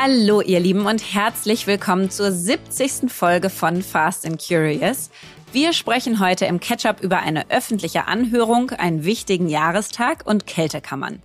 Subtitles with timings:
[0.00, 3.10] Hallo ihr Lieben und herzlich willkommen zur 70.
[3.10, 5.10] Folge von Fast and Curious.
[5.50, 11.20] Wir sprechen heute im Catch-up über eine öffentliche Anhörung, einen wichtigen Jahrestag und Kältekammern.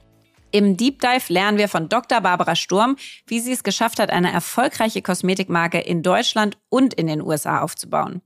[0.49, 2.19] Im Deep Dive lernen wir von Dr.
[2.21, 2.95] Barbara Sturm,
[3.27, 8.23] wie sie es geschafft hat, eine erfolgreiche Kosmetikmarke in Deutschland und in den USA aufzubauen.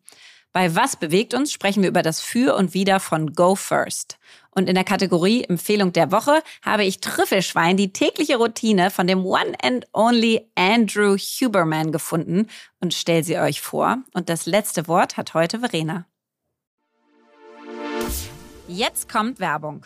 [0.54, 4.18] Bei Was bewegt uns sprechen wir über das Für und Wider von Go First.
[4.58, 9.24] Und in der Kategorie Empfehlung der Woche habe ich Trüffelschwein, die tägliche Routine von dem
[9.24, 12.48] One and Only Andrew Huberman gefunden
[12.80, 14.00] und stelle sie euch vor.
[14.16, 16.08] Und das letzte Wort hat heute Verena.
[18.68, 19.86] Jetzt kommt Werbung.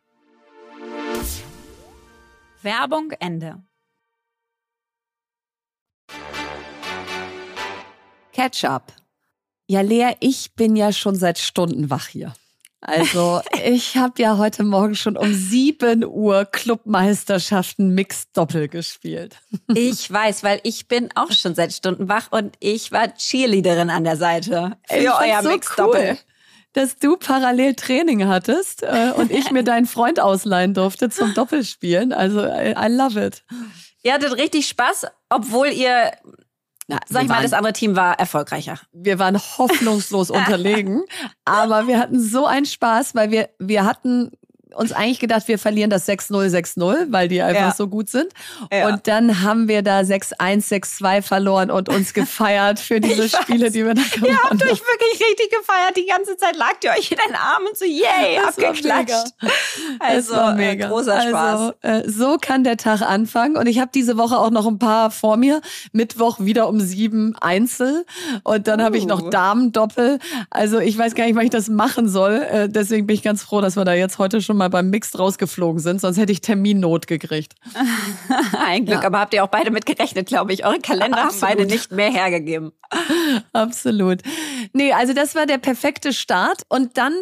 [2.63, 3.63] Werbung Ende.
[8.33, 8.93] Catch-up.
[9.67, 12.33] Ja, Lea, ich bin ja schon seit Stunden wach hier.
[12.81, 19.37] Also ich habe ja heute Morgen schon um 7 Uhr Clubmeisterschaften Mix Doppel gespielt.
[19.73, 24.03] Ich weiß, weil ich bin auch schon seit Stunden wach und ich war Cheerleaderin an
[24.03, 26.09] der Seite für ich euer so Mix Doppel.
[26.11, 26.30] Cool
[26.73, 32.13] dass du parallel Training hattest äh, und ich mir deinen Freund ausleihen durfte zum Doppelspielen.
[32.13, 33.43] Also I, I love it.
[34.03, 36.11] Ihr hattet richtig Spaß, obwohl ihr
[36.87, 38.77] na, Sag ich mal, das andere Team war erfolgreicher.
[38.91, 41.03] Wir waren hoffnungslos unterlegen,
[41.45, 44.31] aber wir hatten so einen Spaß, weil wir, wir hatten
[44.75, 47.73] uns eigentlich gedacht, wir verlieren das 6-0, 6-0, weil die einfach ja.
[47.73, 48.27] so gut sind.
[48.71, 48.87] Ja.
[48.87, 50.35] Und dann haben wir da 6-1,
[50.67, 53.73] 6-2 verloren und uns gefeiert für diese ich Spiele, weiß.
[53.73, 54.57] die wir da gewonnen haben.
[54.59, 55.97] Ihr habt euch wirklich richtig gefeiert.
[55.97, 59.33] Die ganze Zeit lagt ihr euch in den Armen und so, yay, das abgeklatscht.
[59.99, 60.35] Also.
[60.35, 61.59] Äh, großer Spaß.
[61.59, 63.57] Also, äh, so kann der Tag anfangen.
[63.57, 65.61] Und ich habe diese Woche auch noch ein paar vor mir.
[65.91, 68.05] Mittwoch wieder um sieben Einzel.
[68.43, 68.83] Und dann uh.
[68.83, 69.29] habe ich noch uh.
[69.29, 70.19] Damendoppel.
[70.49, 72.41] Also ich weiß gar nicht, wann ich das machen soll.
[72.41, 75.17] Äh, deswegen bin ich ganz froh, dass wir da jetzt heute schon mal beim Mixed
[75.17, 76.01] rausgeflogen sind.
[76.01, 77.53] Sonst hätte ich Terminnot gekriegt.
[78.57, 79.01] Ein Glück.
[79.01, 79.07] Ja.
[79.07, 80.65] Aber habt ihr auch beide mit gerechnet, glaube ich.
[80.65, 81.41] Eure Kalender Absolut.
[81.43, 82.71] haben beide nicht mehr hergegeben.
[83.53, 84.21] Absolut.
[84.73, 86.63] Nee, also das war der perfekte Start.
[86.69, 87.13] Und dann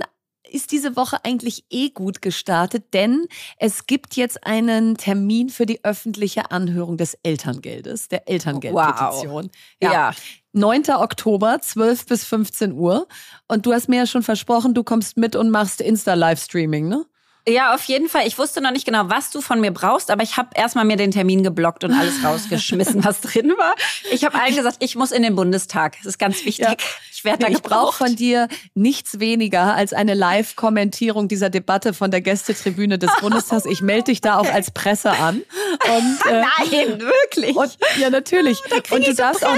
[0.52, 3.28] ist diese Woche eigentlich eh gut gestartet, denn
[3.58, 9.46] es gibt jetzt einen Termin für die öffentliche Anhörung des Elterngeldes, der Elterngeldpetition.
[9.46, 9.52] Wow.
[9.82, 9.92] Ja.
[9.92, 10.12] ja.
[10.54, 10.84] 9.
[10.90, 13.08] Oktober, 12 bis 15 Uhr.
[13.48, 17.06] Und du hast mir ja schon versprochen, du kommst mit und machst Insta-Livestreaming, ne?
[17.48, 18.28] Ja, auf jeden Fall.
[18.28, 20.98] Ich wusste noch nicht genau, was du von mir brauchst, aber ich habe erstmal mir
[20.98, 23.76] den Termin geblockt und alles rausgeschmissen, was drin war.
[24.12, 25.98] Ich habe allen gesagt, ich muss in den Bundestag.
[25.98, 26.68] Das ist ganz wichtig.
[26.68, 26.76] Ja.
[27.12, 32.12] Ich werde da Ich brauche von dir nichts weniger als eine Live-Kommentierung dieser Debatte von
[32.12, 33.66] der Gästetribüne des Bundestags.
[33.66, 35.38] Ich melde dich da auch als Presse an.
[35.38, 37.56] Und, äh, Nein, wirklich?
[37.56, 38.62] Und, ja, natürlich.
[38.70, 39.58] Da und du darfst auch,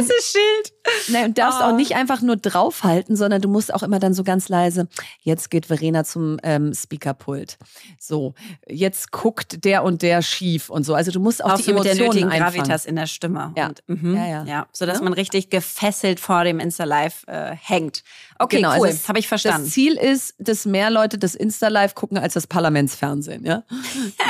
[1.09, 1.65] nein, und darfst oh.
[1.65, 4.87] auch nicht einfach nur draufhalten, sondern du musst auch immer dann so ganz leise.
[5.21, 7.57] Jetzt geht Verena zum ähm, Speakerpult.
[7.99, 8.33] So,
[8.67, 10.93] jetzt guckt der und der schief und so.
[10.93, 12.53] Also du musst auch, auch die so Emotionen mit der nötigen einfangen.
[12.53, 13.53] Gravitas in der Stimme.
[13.55, 14.15] Ja, und, mhm.
[14.15, 14.43] ja, ja.
[14.45, 15.03] ja, sodass ja.
[15.03, 18.03] man richtig gefesselt vor dem Insta Live äh, hängt.
[18.39, 19.65] Okay, genau, cool, also habe ich verstanden.
[19.65, 23.45] Das Ziel ist, dass mehr Leute das Insta Live gucken als das Parlamentsfernsehen.
[23.45, 23.63] Ja.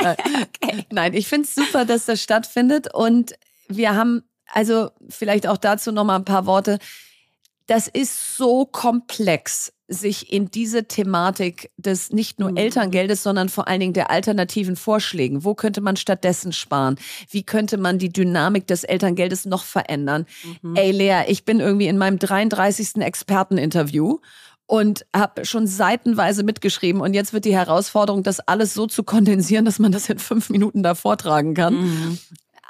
[0.00, 0.86] okay.
[0.90, 3.34] Nein, ich finde es super, dass das stattfindet und
[3.68, 4.22] wir haben
[4.52, 6.78] also vielleicht auch dazu noch mal ein paar Worte.
[7.66, 12.56] Das ist so komplex sich in diese Thematik des nicht nur mhm.
[12.56, 15.44] Elterngeldes, sondern vor allen Dingen der alternativen Vorschlägen.
[15.44, 16.96] Wo könnte man stattdessen sparen?
[17.28, 20.26] Wie könnte man die Dynamik des Elterngeldes noch verändern?
[20.62, 20.76] Mhm.
[20.76, 22.96] Ey, Lea, ich bin irgendwie in meinem 33.
[22.96, 24.18] Experteninterview
[24.66, 27.00] und habe schon seitenweise mitgeschrieben.
[27.02, 30.50] Und jetzt wird die Herausforderung, das alles so zu kondensieren, dass man das in fünf
[30.50, 31.74] Minuten da vortragen kann.
[31.74, 32.18] Mhm.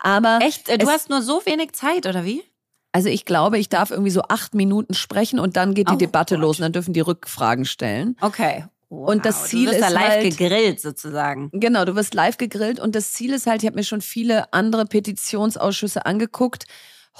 [0.02, 2.42] Aber echt, du hast nur so wenig Zeit, oder wie?
[2.92, 5.98] Also ich glaube, ich darf irgendwie so acht Minuten sprechen und dann geht die oh,
[5.98, 6.42] Debatte Gott.
[6.42, 8.16] los und dann dürfen die Rückfragen stellen.
[8.20, 8.66] Okay.
[8.90, 9.08] Wow.
[9.08, 11.48] Und das Ziel du wirst ist da live halt, gegrillt sozusagen.
[11.54, 14.52] Genau, du wirst live gegrillt und das Ziel ist halt, ich habe mir schon viele
[14.52, 16.66] andere Petitionsausschüsse angeguckt.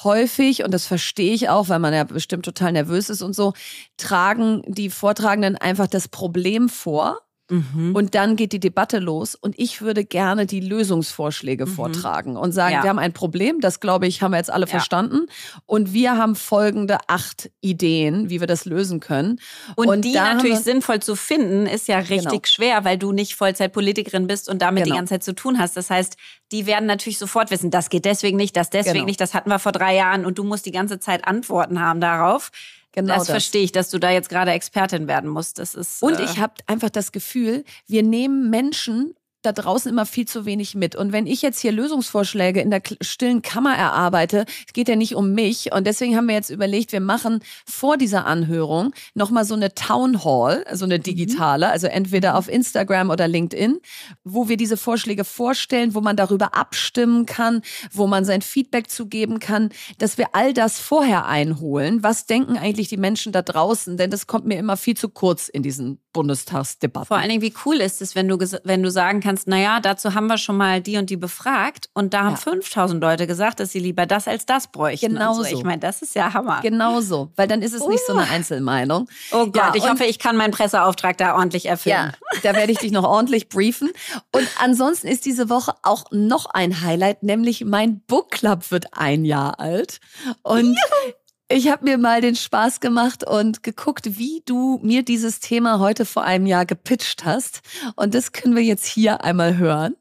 [0.05, 3.55] Häufig, und das verstehe ich auch, weil man ja bestimmt total nervös ist und so,
[3.97, 7.95] tragen die Vortragenden einfach das Problem vor Mhm.
[7.95, 11.71] Und dann geht die Debatte los und ich würde gerne die Lösungsvorschläge mhm.
[11.71, 12.83] vortragen und sagen, ja.
[12.83, 14.71] wir haben ein Problem, das glaube ich, haben wir jetzt alle ja.
[14.71, 15.27] verstanden
[15.67, 19.41] und wir haben folgende acht Ideen, wie wir das lösen können.
[19.77, 22.41] Und, und die natürlich sinnvoll zu finden, ist ja richtig genau.
[22.45, 24.95] schwer, weil du nicht Vollzeitpolitikerin bist und damit genau.
[24.95, 25.77] die ganze Zeit zu tun hast.
[25.77, 26.17] Das heißt,
[26.53, 29.07] die werden natürlich sofort wissen, das geht deswegen nicht, das deswegen genau.
[29.07, 32.01] nicht, das hatten wir vor drei Jahren und du musst die ganze Zeit Antworten haben
[32.01, 32.51] darauf.
[32.93, 33.31] Genau das, das.
[33.31, 35.59] verstehe ich, dass du da jetzt gerade Expertin werden musst.
[35.59, 40.07] Das ist, und äh ich habe einfach das Gefühl, wir nehmen Menschen da draußen immer
[40.07, 40.97] viel zu wenig mit.
[40.97, 45.15] Und wenn ich jetzt hier Lösungsvorschläge in der stillen Kammer erarbeite, es geht ja nicht
[45.15, 45.73] um mich.
[45.73, 50.25] Und deswegen haben wir jetzt überlegt, wir machen vor dieser Anhörung nochmal so eine Town
[50.25, 51.03] Hall, so eine mhm.
[51.03, 53.79] digitale, also entweder auf Instagram oder LinkedIn,
[54.25, 57.63] wo wir diese Vorschläge vorstellen, wo man darüber abstimmen kann,
[57.93, 62.03] wo man sein Feedback zugeben kann, dass wir all das vorher einholen.
[62.03, 63.97] Was denken eigentlich die Menschen da draußen?
[63.97, 67.07] Denn das kommt mir immer viel zu kurz in diesen Bundestagsdebatten.
[67.07, 70.15] Vor allen Dingen, wie cool ist es, wenn du, wenn du sagen kannst, naja, dazu
[70.15, 72.37] haben wir schon mal die und die befragt und da haben ja.
[72.37, 75.15] 5000 Leute gesagt, dass sie lieber das als das bräuchten.
[75.15, 75.45] Genau so.
[75.45, 76.61] Ich meine, das ist ja Hammer.
[76.63, 77.91] Genau so, weil dann ist es uh.
[77.91, 78.33] nicht so eine.
[78.33, 79.09] Einzelmeinung.
[79.31, 82.13] Oh Gott, ja, ich hoffe, ich kann meinen Presseauftrag da ordentlich erfüllen.
[82.33, 83.91] Ja, da werde ich dich noch ordentlich briefen.
[84.33, 89.25] Und ansonsten ist diese Woche auch noch ein Highlight, nämlich mein Book Club wird ein
[89.25, 90.01] Jahr alt.
[90.43, 91.13] Und Juhu.
[91.55, 96.07] Ich habe mir mal den Spaß gemacht und geguckt, wie du mir dieses Thema heute
[96.07, 97.61] vor einem Jahr gepitcht hast.
[97.95, 99.95] Und das können wir jetzt hier einmal hören.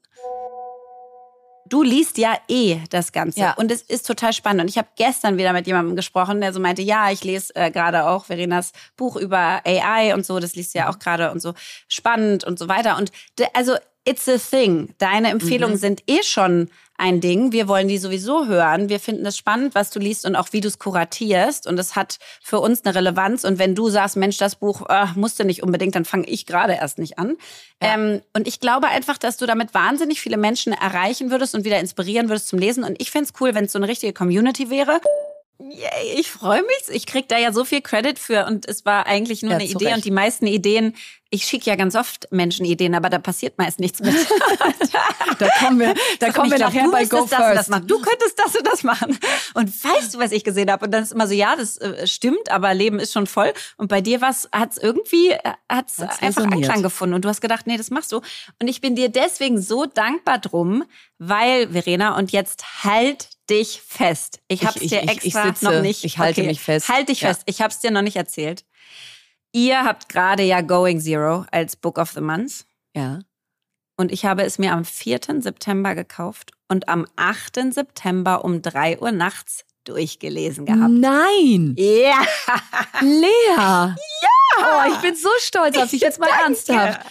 [1.68, 3.54] Du liest ja eh das Ganze ja.
[3.56, 4.62] und es ist total spannend.
[4.62, 7.70] Und ich habe gestern wieder mit jemandem gesprochen, der so meinte, ja, ich lese äh,
[7.70, 11.54] gerade auch Verenas Buch über AI und so, das liest ja auch gerade und so
[11.90, 12.98] spannend und so weiter.
[12.98, 13.12] Und
[13.54, 14.96] also it's a thing.
[15.00, 15.80] Deine Empfehlungen mhm.
[15.80, 16.70] sind eh schon
[17.02, 17.52] ein Ding.
[17.52, 18.88] Wir wollen die sowieso hören.
[18.88, 21.66] Wir finden es spannend, was du liest und auch wie du es kuratierst.
[21.66, 23.44] Und es hat für uns eine Relevanz.
[23.44, 26.74] Und wenn du sagst, Mensch, das Buch äh, musste nicht unbedingt, dann fange ich gerade
[26.74, 27.38] erst nicht an.
[27.82, 27.96] Ja.
[27.96, 31.80] Ähm, und ich glaube einfach, dass du damit wahnsinnig viele Menschen erreichen würdest und wieder
[31.80, 32.84] inspirieren würdest zum Lesen.
[32.84, 35.02] Und ich fände es cool, wenn es so eine richtige Community wäre.
[35.70, 36.96] Yay, ich freue mich.
[36.96, 39.68] Ich krieg da ja so viel Credit für und es war eigentlich nur Ja, eine
[39.68, 39.96] Idee Recht.
[39.98, 40.96] und die meisten Ideen,
[41.30, 44.14] ich schicke ja ganz oft Menschen Ideen, aber da passiert meist nichts mit.
[45.40, 47.70] Da kommen wir, da kommen wir nachher du bei Go müsstest das und das First.
[47.70, 47.88] machen.
[47.88, 49.18] Du könntest das und das machen.
[49.56, 50.86] Und weißt du, was ich gesehen habe?
[50.86, 53.52] Und dann ist immer so, ja, das äh, stimmt, aber Leben ist schon voll.
[53.78, 56.54] Und bei dir hat es irgendwie äh, hat's Hat's einfach resoniert.
[56.54, 57.16] Anklang gefunden.
[57.16, 58.18] Und du hast gedacht, nee, das machst du.
[58.60, 60.84] Und ich bin dir deswegen so dankbar drum,
[61.18, 64.40] weil, Verena, und jetzt halt dich fest.
[64.48, 66.04] Ich Ich- hab's ich- dir ich- ich extra sitze, noch nicht.
[66.06, 66.88] ich halte mich fest.
[66.90, 67.28] Halt dich Ja.
[67.30, 67.44] fest.
[67.46, 68.66] Ich hab's dir noch nicht erzählt.
[69.52, 72.66] Ihr habt gerade ja Going Zero als Book of the Month.
[72.96, 73.20] Ja.
[73.98, 75.42] Und ich habe es mir am 4.
[75.42, 77.72] September gekauft und am 8.
[77.74, 80.92] September um 3 Uhr nachts durchgelesen gehabt.
[80.92, 81.76] Nein!
[81.78, 82.22] Ja,
[83.02, 83.28] Lea!
[83.58, 83.96] Ja!
[84.60, 87.02] Oh, ich bin so stolz auf dich, jetzt mal ernsthaft.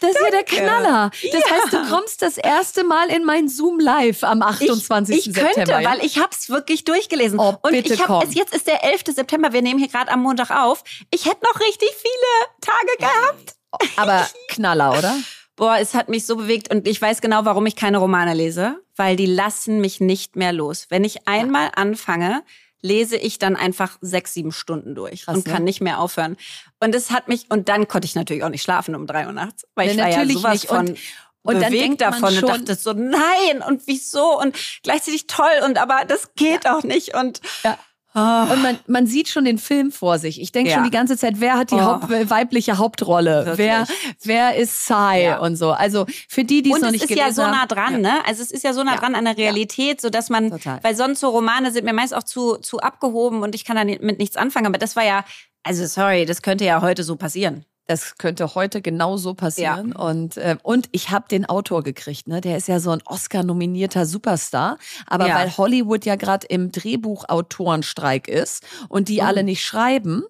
[0.00, 1.10] Das ist ja der Knaller.
[1.32, 5.16] Das heißt, du kommst das erste Mal in mein Zoom Live am 28.
[5.16, 5.80] ich, ich könnte, September.
[5.80, 5.90] ja?
[5.90, 7.38] weil ich habe es wirklich durchgelesen.
[7.38, 8.22] Oh, und bitte ich komm.
[8.22, 9.02] es jetzt ist der 11.
[9.14, 10.84] September, wir nehmen hier gerade am Montag auf.
[11.10, 13.54] Ich hätte noch richtig viele Tage gehabt.
[13.96, 15.16] Aber Knaller, oder?
[15.56, 18.76] Boah, es hat mich so bewegt und ich weiß genau, warum ich keine Romane lese,
[18.96, 20.86] weil die lassen mich nicht mehr los.
[20.88, 22.42] Wenn ich einmal anfange,
[22.82, 25.52] lese ich dann einfach sechs, sieben Stunden durch Krass, und ne?
[25.52, 26.36] kann nicht mehr aufhören.
[26.80, 29.32] Und es hat mich, und dann konnte ich natürlich auch nicht schlafen um drei Uhr
[29.32, 30.66] nachts, weil Nee, ich war ja natürlich sowas nicht.
[30.66, 30.98] von Und-
[31.42, 34.38] und dann denkt bewegt man davon und schon- dachte so, nein, und wieso?
[34.38, 37.14] Und gleichzeitig toll und aber das geht auch nicht.
[37.14, 37.78] Und Ja.
[38.12, 40.40] Und man, man sieht schon den Film vor sich.
[40.40, 40.76] Ich denke Ja.
[40.76, 41.80] schon die ganze Zeit, wer hat die Oh.
[41.82, 43.46] Haupt, weibliche Hauptrolle?
[43.46, 43.58] Wirklich.
[43.58, 43.86] Wer,
[44.24, 45.38] wer ist Sai Ja.
[45.38, 45.70] und so.
[45.70, 47.68] Also für die, die es und noch es nicht ist gelesen ja so nah haben.
[47.68, 48.14] dran, ne?
[48.26, 48.98] Also es ist ja so nah Ja.
[49.00, 50.80] dran an der Realität, so dass man, Total.
[50.82, 54.18] weil sonst so Romane sind mir meist auch zu, zu abgehoben und ich kann damit
[54.18, 54.66] nichts anfangen.
[54.66, 55.24] Aber das war ja,
[55.62, 57.64] also sorry, das könnte ja heute so passieren.
[57.90, 59.90] Das könnte heute genauso passieren.
[59.90, 62.28] Und, äh, und ich habe den Autor gekriegt.
[62.28, 62.40] Ne?
[62.40, 64.78] Der ist ja so ein Oscar-nominierter Superstar.
[65.08, 65.34] Aber Ja.
[65.34, 70.22] weil Hollywood ja gerade im Drehbuchautorenstreik ist und die alle nicht schreiben,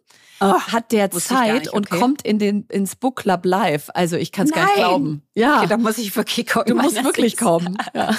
[0.42, 2.00] Oh, hat der Zeit nicht, und okay.
[2.00, 3.90] kommt in den, ins Book Club Live.
[3.92, 5.22] Also ich kann es gar nicht glauben.
[5.34, 6.74] Ja, okay, da muss ich wirklich gucken.
[6.76, 7.76] du musst wirklich kommen.
[7.94, 8.16] Ja.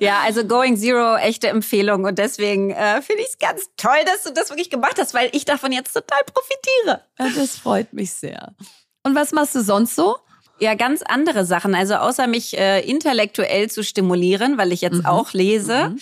[0.00, 2.04] Ja, also Going Zero, echte Empfehlung.
[2.04, 5.30] Und deswegen äh, finde ich es ganz toll, dass du das wirklich gemacht hast, weil
[5.32, 7.02] ich davon jetzt total profitiere.
[7.18, 8.54] Ja, das freut mich sehr.
[9.02, 10.16] Und was machst du sonst so?
[10.60, 11.74] Ja, ganz andere Sachen.
[11.74, 15.06] Also außer mich äh, intellektuell zu stimulieren, weil ich jetzt Mhm.
[15.06, 15.90] auch lese.
[15.90, 15.98] Mhm.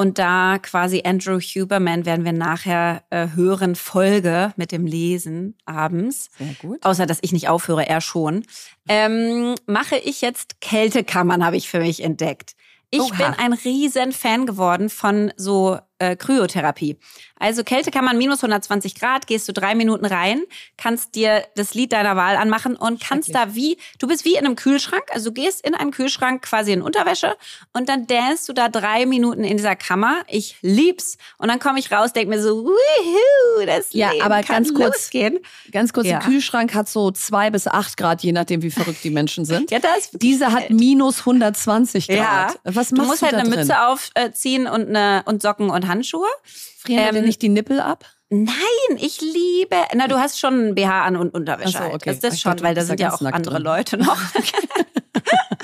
[0.00, 6.30] Und da quasi Andrew Huberman werden wir nachher äh, hören, Folge mit dem Lesen abends.
[6.38, 6.84] Sehr gut.
[6.84, 8.44] Außer, dass ich nicht aufhöre, er schon.
[8.88, 12.54] Ähm, mache ich jetzt Kältekammern, habe ich für mich entdeckt.
[12.90, 13.16] Ich Oha.
[13.16, 16.96] bin ein riesen Fan geworden von so äh, Kryotherapie.
[17.38, 20.42] Also Kältekammern minus 120 Grad, gehst du drei Minuten rein,
[20.76, 24.44] kannst dir das Lied deiner Wahl anmachen und kannst da wie, du bist wie in
[24.44, 27.36] einem Kühlschrank, also du gehst in einen Kühlschrank quasi in Unterwäsche
[27.72, 30.22] und dann danst du da drei Minuten in dieser Kammer.
[30.28, 31.16] Ich lieb's.
[31.38, 32.70] Und dann komme ich raus, denk mir so,
[33.66, 35.38] das Ja, Leben aber ganz kurz, losgehen.
[35.72, 36.18] Ganz kurz, Ja.
[36.18, 39.70] der Kühlschrank hat so zwei bis acht Grad, je nachdem, wie verrückt die Menschen sind.
[39.70, 42.16] Ja, da ist Diese hat minus 120 Grad.
[42.18, 42.54] Ja.
[42.64, 43.58] Was Du machst musst du halt eine drin?
[43.60, 46.26] Mütze aufziehen und, eine, und Socken und Handschuhe.
[46.78, 48.04] Frieren ähm, nicht die Nippel ab?
[48.30, 48.52] Nein,
[48.98, 49.76] ich liebe.
[49.94, 51.78] Na, du hast schon einen BH an und Unterwäsche.
[51.78, 51.94] Ach so, halt.
[51.94, 52.10] okay.
[52.10, 53.62] Das, das Ich schon, dachte, weil du da sind ja auch andere drin.
[53.62, 54.16] Leute noch.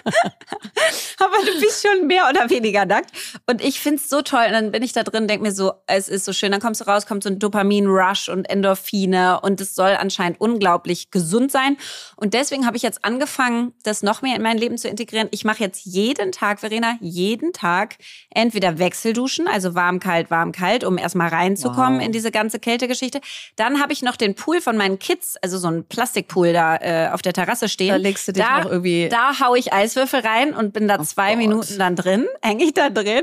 [1.18, 3.10] Aber du bist schon mehr oder weniger nackt.
[3.46, 4.44] Und ich find's so toll.
[4.46, 6.52] Und dann bin ich da drin, denk mir so, es ist so schön.
[6.52, 9.40] Dann kommst du raus, kommt so ein Dopamin-Rush und Endorphine.
[9.40, 11.76] Und es soll anscheinend unglaublich gesund sein.
[12.16, 15.28] Und deswegen habe ich jetzt angefangen, das noch mehr in mein Leben zu integrieren.
[15.30, 17.96] Ich mache jetzt jeden Tag, Verena, jeden Tag
[18.30, 22.06] entweder Wechselduschen, also warm, kalt, warm, kalt, um erstmal reinzukommen Wow.
[22.06, 23.20] in diese ganze Kältegeschichte.
[23.56, 27.10] Dann habe ich noch den Pool von meinen Kids, also so ein Plastikpool da äh,
[27.12, 27.88] auf der Terrasse stehen.
[27.90, 30.98] Da legst du dich da, noch irgendwie- Da hau ich Eiswürfel rein und bin da
[31.00, 31.38] Oh zwei Gott.
[31.38, 33.22] Minuten dann drin, hänge ich da drin.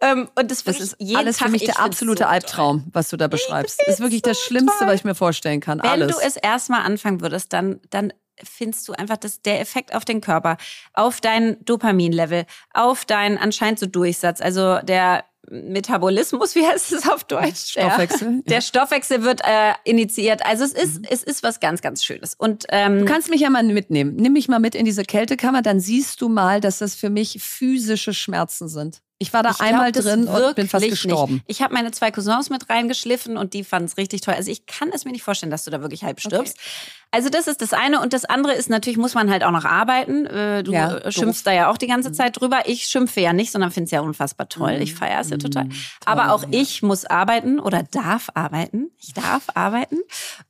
[0.00, 2.32] Ähm, und das, Das ist jeden alles Tag, für mich ich der absolute so toll.
[2.32, 3.80] Albtraum, was du da beschreibst.
[3.80, 4.88] Das ist wirklich das so Schlimmste, toll.
[4.88, 5.82] was ich mir vorstellen kann.
[5.82, 6.16] Wenn alles.
[6.16, 10.20] du es erstmal anfangen würdest, dann, dann findest du einfach das, der Effekt auf den
[10.20, 10.56] Körper,
[10.92, 12.44] auf dein Dopaminlevel,
[12.74, 17.72] auf deinen anscheinend so Durchsatz, also der Metabolismus, wie heißt es auf Deutsch?
[17.72, 18.42] Stoffwechsel, Der, ja.
[18.46, 20.44] der Stoffwechsel wird äh, initiiert.
[20.44, 22.34] Also es ist, es ist was ganz, ganz Schönes.
[22.34, 24.16] Und ähm, Du kannst mich ja mal mitnehmen.
[24.16, 27.42] Nimm mich mal mit in diese Kältekammer, dann siehst du mal, dass das für mich
[27.42, 29.02] physische Schmerzen sind.
[29.18, 31.34] Ich war da Ich glaub, einmal das drin und bin fast wirklich gestorben.
[31.34, 31.44] Nicht.
[31.46, 34.34] Ich habe meine zwei Cousins mit reingeschliffen und die fanden es richtig toll.
[34.34, 36.58] Also ich kann es mir nicht vorstellen, dass du da wirklich halb stirbst.
[37.12, 39.64] Also das ist das eine und das andere ist natürlich muss man halt auch noch
[39.64, 40.26] arbeiten.
[40.26, 42.62] Äh, Du Ja, äh, schimpfst da ja auch die ganze Zeit drüber.
[42.66, 44.76] Ich schimpfe ja nicht, sondern finde es ja unfassbar toll.
[44.80, 45.68] Ich feiere es ja total.
[46.04, 48.90] Aber auch ich muss arbeiten oder darf arbeiten.
[48.98, 49.98] Ich darf arbeiten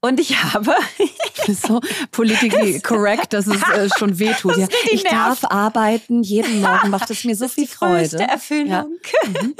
[0.01, 0.75] und ich habe
[1.49, 1.81] so
[2.11, 4.57] politically correct, dass es äh, schon wehtut.
[4.57, 4.65] Ja.
[4.67, 9.05] richtig Ich darf arbeiten, jeden Morgen macht es mir so Das ist viel die größte
[9.05, 9.39] Freude.
[9.39, 9.55] Erfüllung.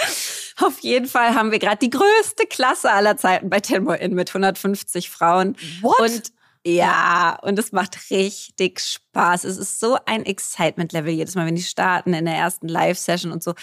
[0.59, 4.31] Auf jeden Fall haben wir gerade die größte Klasse aller Zeiten bei Tenmore In mit
[4.31, 5.57] 150 Frauen.
[5.83, 6.01] What?
[6.01, 6.33] Und
[6.65, 9.45] ja, und es macht richtig Spaß.
[9.45, 13.43] Es ist so ein Excitement-Level jedes Mal, wenn die starten in der ersten Live-Session und
[13.43, 13.55] so.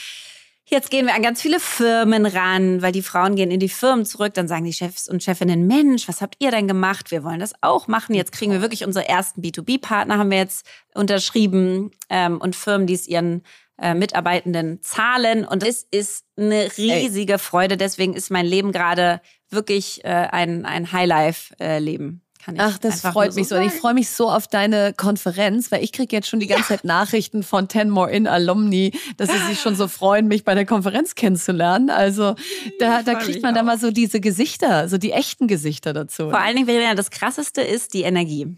[0.65, 4.05] Jetzt gehen wir an ganz viele Firmen ran, weil die Frauen gehen in die Firmen
[4.05, 4.33] zurück.
[4.33, 7.11] Dann sagen die Chefs und Chefinnen, Mensch, was habt ihr denn gemacht?
[7.11, 8.15] Wir wollen das auch machen.
[8.15, 12.93] Jetzt kriegen wir wirklich unsere ersten B2B-Partner, haben wir jetzt unterschrieben ähm, und Firmen, die
[12.93, 13.43] es ihren
[13.81, 15.45] äh, Mitarbeitenden zahlen.
[15.45, 17.39] Und es ist eine riesige Ey.
[17.39, 17.77] Freude.
[17.77, 22.23] Deswegen ist mein Leben gerade wirklich äh, ein, ein Highlife-Leben.
[22.57, 23.55] Ach, das freut mich so.
[23.55, 26.73] Und ich freue mich so auf deine Konferenz, weil ich kriege jetzt schon die ganze
[26.73, 26.77] ja.
[26.77, 30.53] Zeit Nachrichten von Ten More In Alumni, dass sie sich schon so freuen, mich bei
[30.53, 31.89] der Konferenz kennenzulernen.
[31.89, 32.35] Also
[32.79, 36.29] da, da kriegt man dann mal so diese Gesichter, so die echten Gesichter dazu.
[36.29, 38.57] Vor allen Dingen, Verena, das Krasseste ist die Energie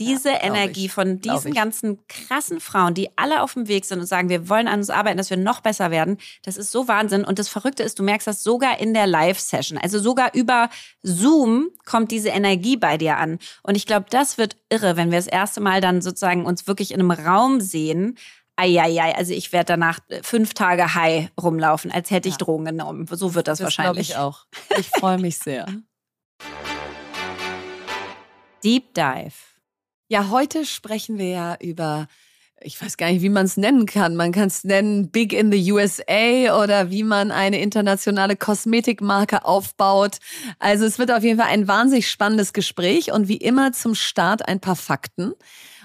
[0.00, 0.92] diese ja, Energie ich.
[0.92, 4.66] von diesen ganzen krassen Frauen, die alle auf dem Weg sind und sagen, wir wollen
[4.66, 7.22] an uns arbeiten, dass wir noch besser werden, das ist so Wahnsinn.
[7.24, 9.78] Und das Verrückte ist, du merkst das sogar in der Live-Session.
[9.78, 10.70] Also sogar über
[11.02, 13.38] Zoom kommt diese Energie bei dir an.
[13.62, 16.92] Und ich glaube, das wird irre, wenn wir das erste Mal dann sozusagen uns wirklich
[16.92, 18.16] in einem Raum sehen.
[18.56, 22.38] Eieiei, also ich werde danach fünf Tage high rumlaufen, als hätte ich ja.
[22.38, 23.06] Drogen genommen.
[23.10, 24.10] So wird das, das wahrscheinlich.
[24.10, 24.46] ich auch.
[24.78, 25.66] Ich freue mich sehr.
[28.62, 29.49] Deep Dive.
[30.12, 32.08] Ja, heute sprechen wir ja über,
[32.60, 34.16] ich weiß gar nicht, wie man es nennen kann.
[34.16, 40.18] Man kann es nennen Big in the USA oder wie man eine internationale Kosmetikmarke aufbaut.
[40.58, 44.48] Also es wird auf jeden Fall ein wahnsinnig spannendes Gespräch und wie immer zum Start
[44.48, 45.32] ein paar Fakten.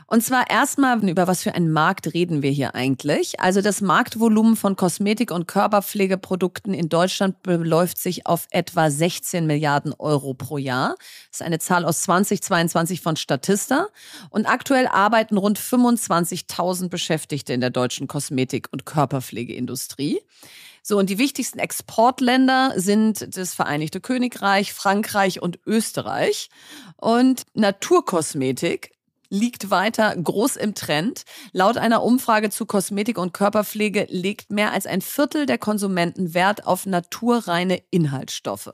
[0.08, 3.40] Und zwar erstmal, über was für einen Markt reden wir hier eigentlich?
[3.40, 9.94] Also das Marktvolumen von Kosmetik- und Körperpflegeprodukten in Deutschland beläuft sich auf etwa 16 Milliarden
[9.98, 10.96] Euro pro Jahr.
[11.32, 13.88] Das ist eine Zahl aus 2022 von Statista.
[14.30, 20.22] Und aktuell arbeiten rund 25.000 Beschäftigte in der deutschen Kosmetik- und Körperpflegeindustrie.
[20.84, 26.52] So, und die wichtigsten Exportländer sind das Vereinigte Königreich, Frankreich und Österreich.
[26.98, 28.95] Und Naturkosmetik
[29.36, 31.24] liegt weiter groß im Trend.
[31.52, 36.66] Laut einer Umfrage zu Kosmetik und Körperpflege legt mehr als ein Viertel der Konsumenten Wert
[36.66, 38.72] auf naturreine Inhaltsstoffe.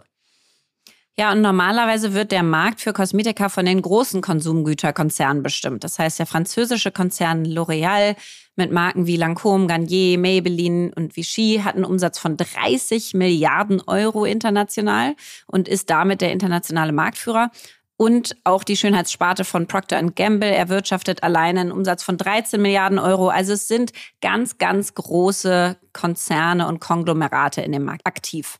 [1.18, 5.84] Ja, und normalerweise wird der Markt für Kosmetika von den großen Konsumgüterkonzernen bestimmt.
[5.84, 8.16] Das heißt, der französische Konzern L'Oréal
[8.56, 14.24] mit Marken wie Lancôme, Garnier, Maybelline und Vichy hat einen Umsatz von 30 Milliarden Euro
[14.24, 15.16] international
[15.48, 17.52] und ist damit der internationale Marktführer.
[18.02, 23.30] Und auch die Schönheitssparte von Procter Gamble erwirtschaftet alleine einen Umsatz von 13 Milliarden Euro.
[23.30, 28.58] Also es sind ganz, ganz große Konzerne und Konglomerate in dem Markt aktiv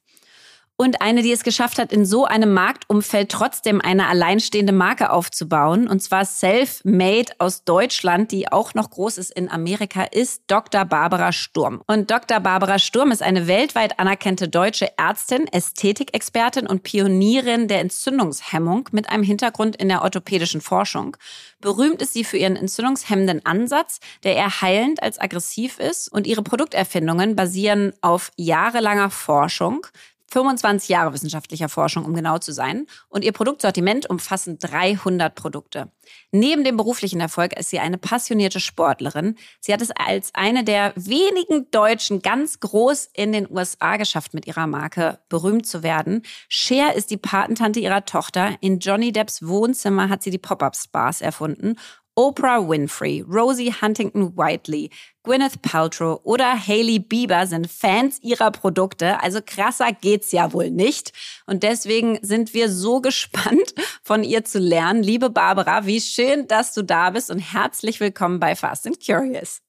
[0.82, 5.88] und eine, die es geschafft hat, in so einem Marktumfeld trotzdem eine alleinstehende Marke aufzubauen.
[5.88, 10.84] Und zwar Self-Made aus Deutschland, die auch noch groß ist in Amerika, ist Dr.
[10.86, 11.84] Barbara Sturm.
[11.86, 12.40] Und Dr.
[12.40, 19.22] Barbara Sturm ist eine weltweit anerkannte deutsche Ärztin, Ästhetikexpertin und Pionierin der Entzündungshemmung mit einem
[19.22, 21.16] Hintergrund in der orthopädischen Forschung.
[21.60, 26.12] Berühmt ist sie für ihren entzündungshemmenden Ansatz, der eher heilend als aggressiv ist.
[26.12, 29.86] Und ihre Produkterfindungen basieren auf jahrelanger Forschung,
[30.32, 32.88] 25 Jahre wissenschaftlicher Forschung, um genau zu sein.
[33.10, 35.92] Und ihr Produktsortiment umfassen 300 Produkte.
[36.32, 39.36] Neben dem beruflichen Erfolg ist sie eine passionierte Sportlerin.
[39.60, 44.48] Sie hat es als eine der wenigen Deutschen ganz groß in den USA geschafft, mit
[44.48, 46.24] ihrer Marke berühmt zu werden.
[46.48, 48.56] Cher ist die Patentante ihrer Tochter.
[48.62, 51.76] In Johnny Depps Wohnzimmer hat sie die Pop-Up-Spas erfunden
[52.16, 54.90] Oprah Winfrey, Rosie Huntington Whiteley,
[55.24, 59.22] Gwyneth Paltrow oder Hailey Bieber sind Fans ihrer Produkte.
[59.22, 61.14] Also krasser geht's ja wohl nicht.
[61.46, 65.04] Und deswegen sind wir so gespannt, von ihr zu lernen.
[65.04, 69.62] Liebe Barbara, wie schön, dass du da bist und herzlich willkommen bei Fast and Curious.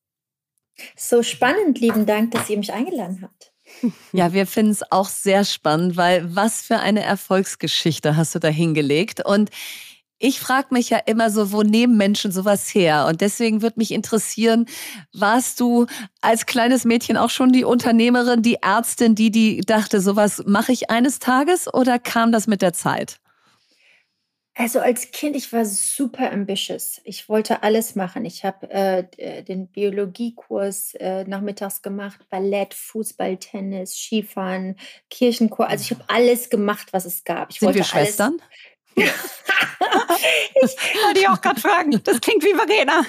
[0.96, 3.52] So spannend, lieben Dank, dass ihr mich eingeladen habt.
[4.12, 8.48] Ja, wir finden es auch sehr spannend, weil was für eine Erfolgsgeschichte hast du da
[8.48, 9.24] hingelegt.
[9.24, 9.50] Und
[10.22, 13.06] ich frage mich ja immer so, wo nehmen Menschen sowas her?
[13.08, 14.66] Und deswegen würde mich interessieren,
[15.12, 15.86] warst du
[16.20, 20.90] als kleines Mädchen auch schon die Unternehmerin, die Ärztin, die, die dachte, sowas mache ich
[20.90, 23.18] eines Tages oder kam das mit der Zeit?
[24.54, 27.00] Also als Kind, ich war super ambitious.
[27.04, 28.26] Ich wollte alles machen.
[28.26, 34.76] Ich habe äh, den Biologiekurs äh, nachmittags gemacht, Ballett, Fußball, Tennis, Skifahren,
[35.08, 35.68] Kirchenchor.
[35.68, 37.50] Also ich habe alles gemacht, was es gab.
[37.50, 38.34] Ich Sind wir Schwestern?
[38.34, 39.04] Alles, ich
[41.04, 42.00] wollte ich auch gerade fragen.
[42.04, 43.04] Das klingt wie Verena.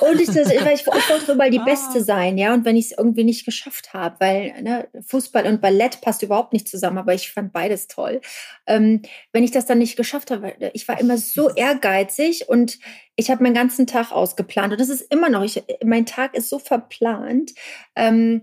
[0.00, 1.64] und ich, das, ich, ich wollte mal die ah.
[1.64, 2.54] Beste sein, ja.
[2.54, 6.52] Und wenn ich es irgendwie nicht geschafft habe, weil ne, Fußball und Ballett passt überhaupt
[6.52, 8.20] nicht zusammen, aber ich fand beides toll.
[8.66, 12.78] Ähm, wenn ich das dann nicht geschafft habe, ich war immer so ehrgeizig und
[13.16, 14.72] ich habe meinen ganzen Tag ausgeplant.
[14.72, 17.52] Und das ist immer noch, ich, mein Tag ist so verplant.
[17.94, 18.42] Ähm,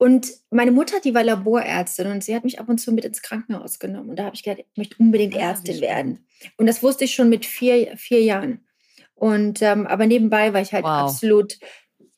[0.00, 3.20] Und meine Mutter, die war Laborärztin und sie hat mich ab und zu mit ins
[3.20, 4.08] Krankenhaus genommen.
[4.08, 6.24] Und da habe ich gedacht, ich möchte unbedingt ah, Ärztin werden.
[6.56, 8.64] Und das wusste ich schon mit vier, vier Jahren.
[9.14, 11.02] Und ähm, aber nebenbei war ich halt wow.
[11.02, 11.58] absolut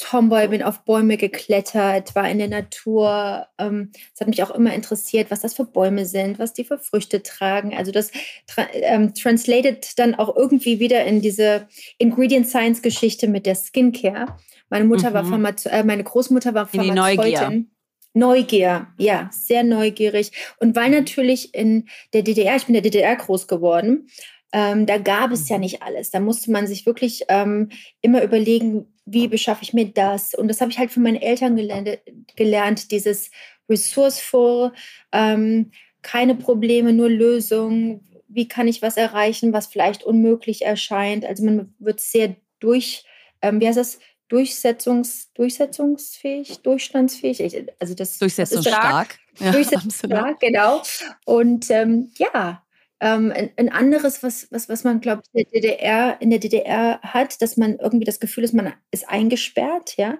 [0.03, 3.47] Tomboy, bin auf Bäume geklettert, war in der Natur.
[3.59, 6.79] Ähm, es hat mich auch immer interessiert, was das für Bäume sind, was die für
[6.79, 7.77] Früchte tragen.
[7.77, 8.11] Also das
[8.47, 14.37] tra ähm, translated dann auch irgendwie wieder in diese Ingredient Science Geschichte mit der Skincare.
[14.69, 15.15] Meine Mutter mhm.
[15.15, 17.71] war Pharmaze äh, meine Großmutter war Pharmazeutin.
[18.15, 20.33] Neugier, ja, sehr neugierig.
[20.59, 24.09] Und weil natürlich in der DDR, ich bin in der DDR groß geworden,
[24.53, 25.63] ähm, da gab es ja mhm.
[25.63, 26.11] nicht alles.
[26.11, 27.71] Da musste man sich wirklich ähm,
[28.03, 30.35] immer überlegen, wie beschaffe ich mir das?
[30.35, 31.99] Und das habe ich halt von meinen Eltern gelernt,
[32.37, 33.31] gelernt dieses
[33.69, 34.73] resourceful,
[35.13, 38.01] ähm, keine Probleme, nur Lösungen.
[38.29, 41.25] Wie kann ich was erreichen, was vielleicht unmöglich erscheint?
[41.25, 43.05] Also man wird sehr durch,
[43.41, 43.99] ähm, wie heißt das?
[44.29, 47.67] Durchsetzungs, durchsetzungsfähig, durchstandsfähig.
[47.79, 49.19] Also das, durchsetzungsstark.
[49.39, 50.83] Ja, durchsetzungsstark, genau.
[51.27, 52.62] Und ähm, ja,
[53.03, 56.39] ähm, ein, ein, anderes, was, was, was man, glaube ich, in der, DDR, in der
[56.39, 60.19] DDR hat, dass man irgendwie das Gefühl ist, man ist eingesperrt, ja.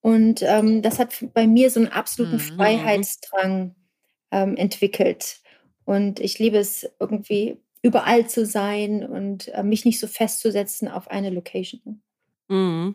[0.00, 2.56] Und ähm, das hat bei mir so einen absoluten mhm.
[2.56, 3.74] Freiheitsdrang
[4.30, 5.40] ähm, entwickelt.
[5.84, 11.10] Und ich liebe es irgendwie überall zu sein und äh, mich nicht so festzusetzen auf
[11.10, 12.00] eine Location.
[12.46, 12.94] Mhm.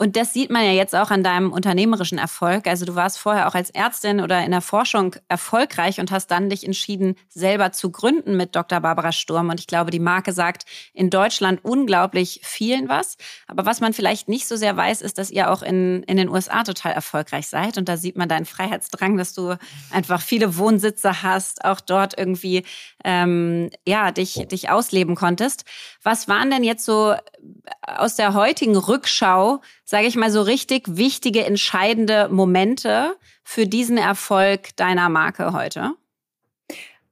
[0.00, 2.66] Und das sieht man ja jetzt auch an deinem unternehmerischen Erfolg.
[2.66, 6.48] Also du warst vorher auch als Ärztin oder in der Forschung erfolgreich und hast dann
[6.48, 8.80] dich entschieden, selber zu gründen mit Dr.
[8.80, 9.50] Barbara Sturm.
[9.50, 13.18] Und ich glaube, die Marke sagt in Deutschland unglaublich vielen was.
[13.46, 16.30] Aber was man vielleicht nicht so sehr weiß, ist, dass ihr auch in, in den
[16.30, 17.76] USA total erfolgreich seid.
[17.76, 19.56] Und da sieht man deinen Freiheitsdrang, dass du
[19.90, 22.64] einfach viele Wohnsitze hast, auch dort irgendwie
[23.04, 25.66] ähm, ja, dich, dich ausleben konntest.
[26.02, 27.14] Was waren denn jetzt so
[27.82, 29.60] aus der heutigen Rückschau
[29.90, 35.94] sage ich mal, so richtig wichtige, entscheidende Momente für diesen Erfolg deiner Marke heute?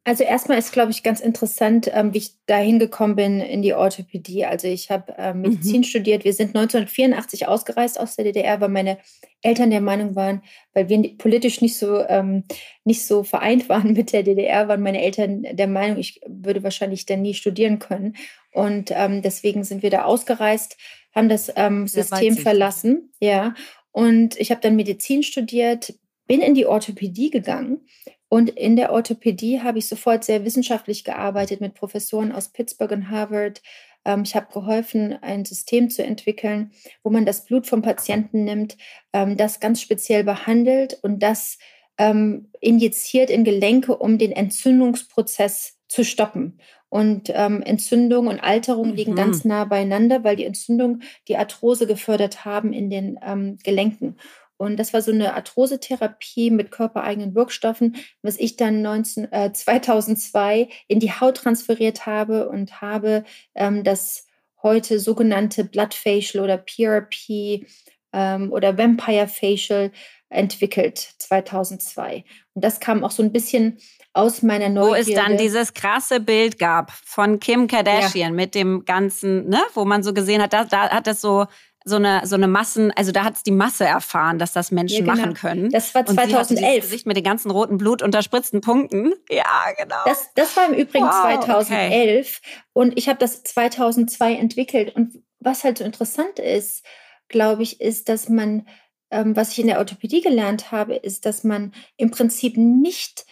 [0.09, 3.75] Also erstmal ist, glaube ich, ganz interessant, ähm, wie ich dahin gekommen bin in die
[3.75, 4.47] Orthopädie.
[4.47, 5.85] Also ich habe äh, Medizin mhm.
[5.85, 6.25] studiert.
[6.25, 8.97] Wir sind 1984 ausgereist aus der DDR, weil meine
[9.43, 10.41] Eltern der Meinung waren,
[10.73, 12.45] weil wir politisch nicht so, ähm,
[12.85, 17.05] nicht so vereint waren mit der DDR, waren meine Eltern der Meinung, ich würde wahrscheinlich
[17.05, 18.17] dann nie studieren können.
[18.51, 20.79] Und ähm, deswegen sind wir da ausgereist,
[21.15, 23.13] haben das ähm, System verlassen.
[23.21, 23.53] Ja.
[23.93, 25.93] Und ich habe dann Medizin studiert,
[26.27, 27.83] bin in die Orthopädie gegangen.
[28.29, 33.11] Und in der Orthopädie habe ich sofort sehr wissenschaftlich gearbeitet mit Professoren aus Pittsburgh und
[33.11, 33.63] Harvard.
[34.05, 38.77] Ähm, ich habe geholfen, ein System zu entwickeln, wo man das Blut vom Patienten nimmt,
[39.13, 41.59] ähm, das ganz speziell behandelt und das
[41.97, 46.61] ähm, injiziert in Gelenke, um den Entzündungsprozess zu stoppen.
[46.91, 49.17] Und ähm, Entzündung und Alterung liegen mhm.
[49.17, 54.17] ganz nah beieinander, weil die Entzündung die Arthrose gefördert haben in den ähm, Gelenken.
[54.59, 60.69] Und das war so eine Arthrosetherapie mit körpereigenen Wirkstoffen, was ich dann 19, äh, 2002
[60.89, 64.27] in die Haut transferiert habe und habe ähm, das
[64.63, 67.65] heute sogenannte Blood Facial oder PRP
[68.13, 69.93] ähm, oder Vampire Facial
[70.31, 72.25] entwickelt 2002.
[72.55, 73.79] Und das kam auch so ein bisschen
[74.13, 75.07] aus meiner Neugierde.
[75.07, 78.37] Wo es dann dieses krasse Bild gab von Kim Kardashian ja.
[78.37, 81.47] mit dem ganzen, ne, wo man so gesehen hat, da, da hat das so
[81.89, 85.07] so eine, so eine Massen, also da hat es die Masse erfahren, dass das Menschen
[85.07, 85.27] ja, genau.
[85.27, 85.71] machen können.
[85.71, 86.75] Das war 2011.
[86.75, 89.15] Und Gesicht mit den ganzen roten Blut unterspritzten Punkten.
[89.31, 89.45] Ja,
[89.77, 89.97] genau.
[90.05, 92.53] Das, das war im Übrigen wow, 2011 okay.
[92.73, 94.95] und ich habe das 2002 entwickelt.
[94.95, 96.85] Und was halt so interessant ist,
[97.29, 98.67] glaube ich, ist, dass man,
[99.11, 103.27] ähm, was ich in der Orthopädie gelernt habe, ist, dass man im Prinzip nicht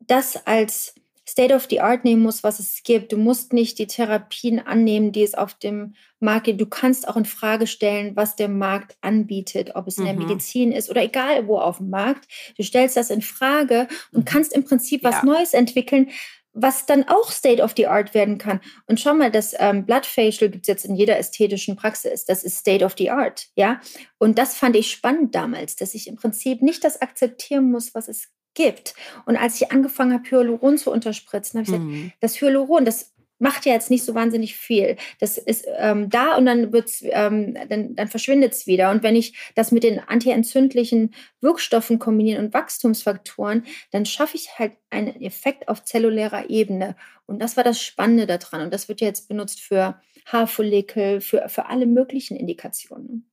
[0.00, 0.94] das als
[1.28, 3.12] State of the Art nehmen muss, was es gibt.
[3.12, 6.60] Du musst nicht die Therapien annehmen, die es auf dem Markt gibt.
[6.60, 10.26] Du kannst auch in Frage stellen, was der Markt anbietet, ob es in der mhm.
[10.26, 12.26] Medizin ist oder egal wo auf dem Markt.
[12.56, 14.24] Du stellst das in Frage und mhm.
[14.24, 15.24] kannst im Prinzip was ja.
[15.24, 16.10] Neues entwickeln,
[16.54, 18.60] was dann auch State of the Art werden kann.
[18.86, 22.24] Und schau mal, das ähm, Blood Facial gibt es jetzt in jeder ästhetischen Praxis.
[22.24, 23.80] Das ist State of the Art, ja.
[24.18, 28.08] Und das fand ich spannend damals, dass ich im Prinzip nicht das akzeptieren muss, was
[28.08, 28.94] es gibt.
[29.26, 31.92] Und als ich angefangen habe, Hyaluron zu unterspritzen, habe ich mhm.
[31.92, 33.12] gesagt, das Hyaluron, das
[33.42, 34.96] macht ja jetzt nicht so wahnsinnig viel.
[35.18, 38.92] Das ist ähm, da und dann wird's, ähm, dann, dann verschwindet es wieder.
[38.92, 44.74] Und wenn ich das mit den antientzündlichen Wirkstoffen kombiniere und Wachstumsfaktoren, dann schaffe ich halt
[44.90, 46.94] einen Effekt auf zellulärer Ebene.
[47.26, 48.62] Und das war das Spannende daran.
[48.62, 53.31] Und das wird ja jetzt benutzt für Haarfollikel, für, für alle möglichen Indikationen.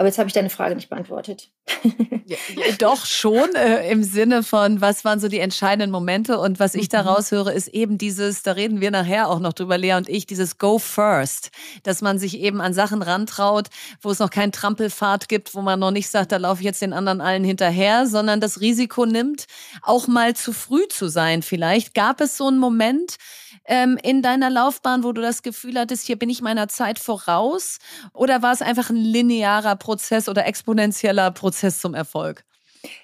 [0.00, 1.50] Aber jetzt habe ich deine Frage nicht beantwortet.
[2.24, 2.38] ja,
[2.78, 6.84] doch schon äh, im Sinne von, was waren so die entscheidenden Momente und was ich
[6.84, 6.92] mhm.
[6.92, 10.24] daraus höre, ist eben dieses, da reden wir nachher auch noch drüber, Lea und ich,
[10.24, 11.50] dieses Go First,
[11.82, 13.68] dass man sich eben an Sachen rantraut,
[14.00, 16.80] wo es noch keinen Trampelpfad gibt, wo man noch nicht sagt, da laufe ich jetzt
[16.80, 19.48] den anderen allen hinterher, sondern das Risiko nimmt,
[19.82, 21.92] auch mal zu früh zu sein vielleicht.
[21.92, 23.18] Gab es so einen Moment,
[23.64, 27.78] ähm, in deiner Laufbahn, wo du das Gefühl hattest, hier bin ich meiner Zeit voraus?
[28.12, 32.44] Oder war es einfach ein linearer Prozess oder exponentieller Prozess zum Erfolg?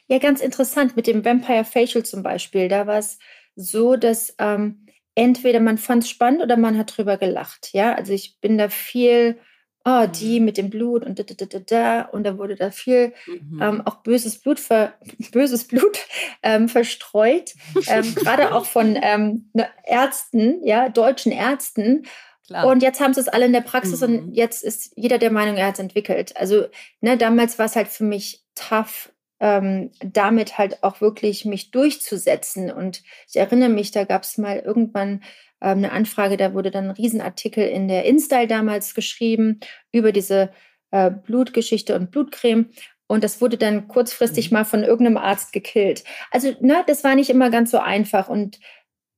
[0.08, 0.96] Ja, ganz interessant.
[0.96, 3.18] Mit dem Vampire Facial zum Beispiel, da war es
[3.54, 7.70] so, dass ähm, entweder man fand es spannend oder man hat drüber gelacht.
[7.72, 9.38] Ja, also ich bin da viel
[9.86, 13.14] oh, die mit dem Blut und da, da, da, da, und da wurde da viel
[13.26, 13.62] mhm.
[13.62, 14.94] ähm, auch böses Blut, ver,
[15.30, 15.98] böses Blut
[16.42, 17.54] ähm, verstreut,
[17.86, 22.04] ähm, gerade auch von ähm, ne, Ärzten, ja, deutschen Ärzten.
[22.48, 22.66] Klar.
[22.66, 24.06] Und jetzt haben sie es alle in der Praxis mhm.
[24.06, 26.36] und jetzt ist jeder der Meinung, er hat es entwickelt.
[26.36, 26.66] Also
[27.00, 32.72] ne, damals war es halt für mich tough, ähm, damit halt auch wirklich mich durchzusetzen.
[32.72, 35.22] Und ich erinnere mich, da gab es mal irgendwann
[35.60, 39.60] ähm, eine Anfrage, da wurde dann ein Riesenartikel in der InStyle damals geschrieben
[39.92, 40.50] über diese
[40.90, 42.70] äh, Blutgeschichte und Blutcreme.
[43.08, 44.58] Und das wurde dann kurzfristig mhm.
[44.58, 46.04] mal von irgendeinem Arzt gekillt.
[46.30, 48.28] Also, ne, das war nicht immer ganz so einfach.
[48.28, 48.58] Und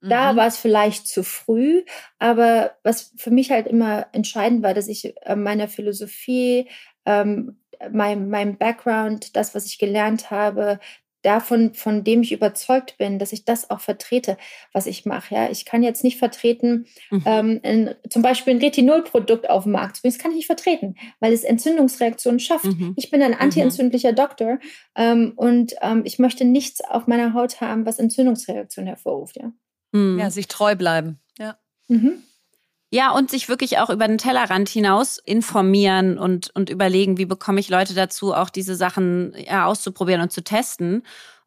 [0.00, 0.10] mhm.
[0.10, 1.84] da war es vielleicht zu früh.
[2.18, 6.68] Aber was für mich halt immer entscheidend war, dass ich äh, meiner Philosophie,
[7.06, 10.80] ähm, meinem, meinem Background, das, was ich gelernt habe,
[11.22, 14.36] davon, von dem ich überzeugt bin, dass ich das auch vertrete,
[14.72, 15.34] was ich mache.
[15.34, 17.22] Ja, ich kann jetzt nicht vertreten, mhm.
[17.26, 20.14] ähm, in, zum Beispiel ein Retinolprodukt auf dem Markt zu bringen.
[20.14, 22.66] Das kann ich nicht vertreten, weil es Entzündungsreaktionen schafft.
[22.66, 22.94] Mhm.
[22.96, 23.40] Ich bin ein mhm.
[23.40, 24.16] antientzündlicher mhm.
[24.16, 24.58] Doktor
[24.96, 29.36] ähm, und ähm, ich möchte nichts auf meiner Haut haben, was Entzündungsreaktionen hervorruft.
[29.36, 29.52] Ja,
[29.92, 30.18] mhm.
[30.18, 31.20] ja sich treu bleiben.
[31.38, 31.58] Ja.
[32.90, 37.60] Ja, und sich wirklich auch über den Tellerrand hinaus informieren und, und überlegen, wie bekomme
[37.60, 41.02] ich Leute dazu, auch diese Sachen ja, auszuprobieren und zu testen.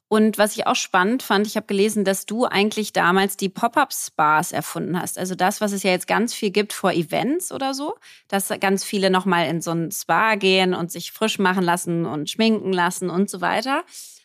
[0.07, 4.51] Und was ich auch spannend fand, ich habe gelesen, dass du eigentlich damals die Pop-up-Spas
[4.51, 5.17] erfunden hast.
[5.17, 7.95] Also das, was es ja jetzt ganz viel gibt vor Events oder so,
[8.27, 12.29] dass ganz viele nochmal in so ein Spa gehen und sich frisch machen lassen und
[12.29, 13.83] schminken lassen und so weiter.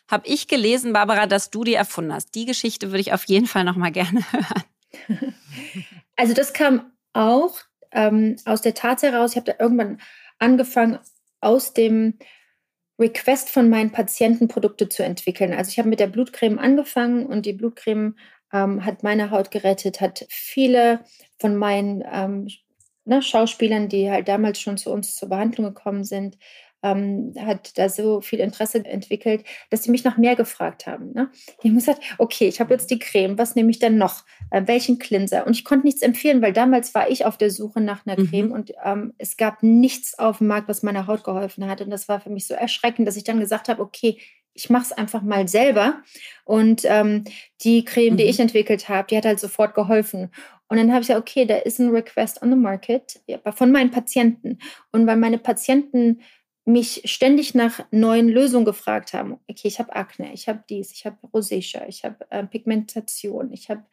[0.09, 2.35] Habe ich gelesen, Barbara, dass du die erfunden hast.
[2.35, 5.35] Die Geschichte würde ich auf jeden Fall nochmal gerne hören.
[6.17, 7.57] Also das kam auch
[7.91, 9.99] ähm, aus der Tat heraus, ich habe da irgendwann
[10.39, 10.99] angefangen,
[11.41, 12.17] aus dem
[12.99, 15.53] Request von meinen Patienten Produkte zu entwickeln.
[15.53, 18.15] Also ich habe mit der Blutcreme angefangen und die Blutcreme
[18.53, 21.01] ähm, hat meine Haut gerettet, hat viele
[21.39, 22.47] von meinen ähm,
[23.05, 26.37] ne, Schauspielern, die halt damals schon zu uns zur Behandlung gekommen sind,
[26.83, 31.11] ähm, hat da so viel Interesse entwickelt, dass sie mich noch mehr gefragt haben.
[31.13, 31.29] Ne?
[31.59, 34.23] Ich habe gesagt, okay, ich habe jetzt die Creme, was nehme ich denn noch?
[34.51, 35.47] Äh, welchen Cleanser?
[35.47, 38.29] Und ich konnte nichts empfehlen, weil damals war ich auf der Suche nach einer mhm.
[38.29, 41.81] Creme und ähm, es gab nichts auf dem Markt, was meiner Haut geholfen hat.
[41.81, 44.17] Und das war für mich so erschreckend, dass ich dann gesagt habe, okay,
[44.53, 46.01] ich mache es einfach mal selber.
[46.43, 47.23] Und ähm,
[47.61, 48.17] die Creme, mhm.
[48.17, 50.31] die ich entwickelt habe, die hat halt sofort geholfen.
[50.69, 53.71] Und dann habe ich gesagt, okay, da ist ein Request on the market ja, von
[53.71, 54.59] meinen Patienten.
[54.91, 56.21] Und weil meine Patienten
[56.67, 59.39] mich ständig nach neuen Lösungen gefragt haben.
[59.47, 63.69] Okay, ich habe Akne, ich habe dies, ich habe Rosacea, ich habe äh, Pigmentation, ich
[63.69, 63.83] habe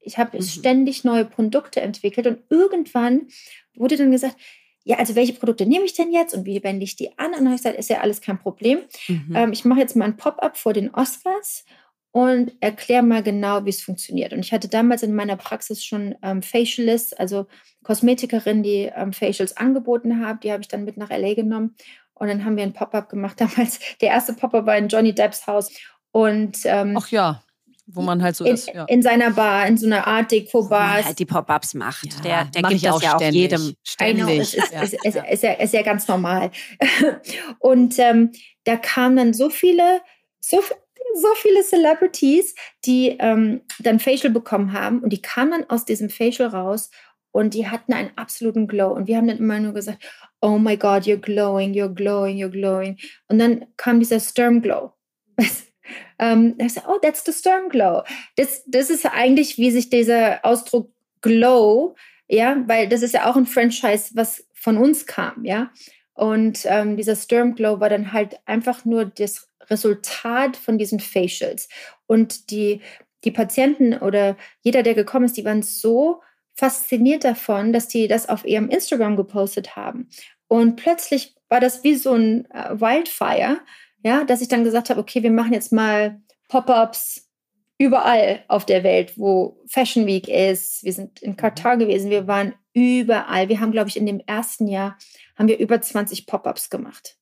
[0.00, 0.42] ich hab mhm.
[0.42, 3.28] ständig neue Produkte entwickelt und irgendwann
[3.74, 4.36] wurde dann gesagt,
[4.84, 7.28] ja, also welche Produkte nehme ich denn jetzt und wie wende ich die an?
[7.28, 8.80] Und dann habe ich gesagt, ist ja alles kein Problem.
[9.08, 9.32] Mhm.
[9.34, 11.64] Ähm, ich mache jetzt mal ein Pop-up vor den Oscars
[12.12, 14.32] und erkläre mal genau, wie es funktioniert.
[14.32, 17.46] Und ich hatte damals in meiner Praxis schon ähm, Facialists, also
[17.82, 20.40] Kosmetikerin, die ähm, Facials angeboten haben.
[20.40, 21.76] Die habe ich dann mit nach LA genommen
[22.20, 23.80] und dann haben wir ein Pop-up gemacht damals.
[24.00, 25.72] Der erste Pop-up war in Johnny Depps Haus.
[26.12, 27.42] Und, ähm, Ach ja,
[27.86, 28.72] wo man halt so in, ist.
[28.72, 28.84] Ja.
[28.84, 31.04] In seiner Bar, in so einer Art Deko-Bar.
[31.04, 32.06] halt die Pop-ups macht.
[32.24, 33.74] Ja, der der gibt das ja auch jedem.
[33.82, 34.54] Ständig.
[34.54, 36.50] Ist, ja, ist, ist, ist, ja, ist ja ganz normal.
[37.58, 38.32] und ähm,
[38.64, 40.02] da kamen dann so viele,
[40.40, 40.62] so,
[41.14, 42.54] so viele Celebrities,
[42.84, 46.90] die ähm, dann Facial bekommen haben und die kamen dann aus diesem Facial raus
[47.32, 48.92] und die hatten einen absoluten Glow.
[48.92, 50.02] Und wir haben dann immer nur gesagt,
[50.40, 52.98] oh my God, you're glowing, you're glowing, you're glowing.
[53.28, 54.92] Und dann kam dieser Sturm Glow.
[56.18, 58.02] um, ich sagte, oh, that's the Sturm Glow.
[58.36, 61.94] Das, das ist eigentlich, wie sich dieser Ausdruck Glow,
[62.28, 65.70] ja, weil das ist ja auch ein Franchise, was von uns kam, ja.
[66.14, 71.68] Und ähm, dieser Sturm Glow war dann halt einfach nur das Resultat von diesen Facials.
[72.06, 72.80] Und die,
[73.24, 76.20] die Patienten oder jeder, der gekommen ist, die waren so
[76.60, 80.08] fasziniert davon, dass die das auf ihrem Instagram gepostet haben.
[80.46, 83.60] Und plötzlich war das wie so ein äh, Wildfire,
[84.04, 87.30] ja, dass ich dann gesagt habe, okay, wir machen jetzt mal Pop-ups
[87.78, 90.84] überall auf der Welt, wo Fashion Week ist.
[90.84, 93.48] Wir sind in Katar gewesen, wir waren überall.
[93.48, 94.98] Wir haben, glaube ich, in dem ersten Jahr
[95.36, 97.16] haben wir über 20 Pop-ups gemacht.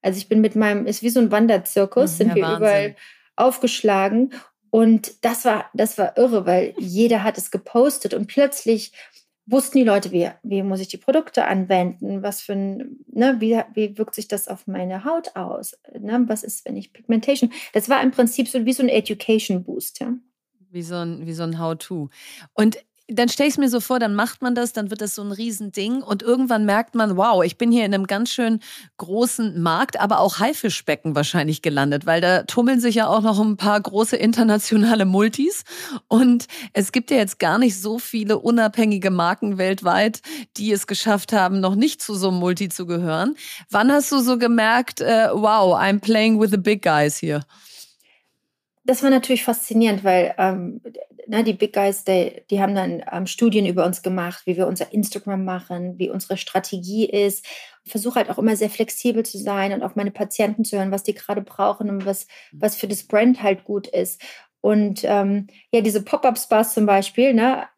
[0.00, 2.58] Also ich bin mit meinem, ist wie so ein Wanderzirkus, sind ja, wir Wahnsinn.
[2.58, 2.96] überall
[3.36, 4.34] aufgeschlagen.
[4.72, 8.92] Und das war, das war irre, weil jeder hat es gepostet und plötzlich
[9.44, 13.60] wussten die Leute, wie, wie muss ich die Produkte anwenden, was für ein, ne, wie,
[13.74, 17.90] wie wirkt sich das auf meine Haut aus, ne, was ist, wenn ich Pigmentation, das
[17.90, 20.14] war im Prinzip so wie so ein Education Boost, ja.
[20.70, 22.08] Wie so ein, wie so ein How-To.
[22.54, 22.78] Und
[23.14, 25.22] dann stelle ich es mir so vor, dann macht man das, dann wird das so
[25.22, 28.60] ein Riesending und irgendwann merkt man, wow, ich bin hier in einem ganz schön
[28.98, 33.56] großen Markt, aber auch Haifischbecken wahrscheinlich gelandet, weil da tummeln sich ja auch noch ein
[33.56, 35.64] paar große internationale Multis
[36.08, 40.20] und es gibt ja jetzt gar nicht so viele unabhängige Marken weltweit,
[40.56, 43.36] die es geschafft haben, noch nicht zu so einem Multi zu gehören.
[43.70, 47.42] Wann hast du so gemerkt, äh, wow, I'm playing with the big guys hier?
[48.84, 50.80] Das war natürlich faszinierend, weil ähm,
[51.26, 54.56] na, ne, die Big Guys, die, die haben dann ähm, Studien über uns gemacht, wie
[54.56, 57.46] wir unser Instagram machen, wie unsere Strategie ist.
[57.84, 60.90] Ich versuche halt auch immer sehr flexibel zu sein und auf meine Patienten zu hören,
[60.90, 64.20] was die gerade brauchen und was, was für das Brand halt gut ist.
[64.60, 67.68] Und ähm, ja, diese Pop-Up-Spas zum Beispiel, ne,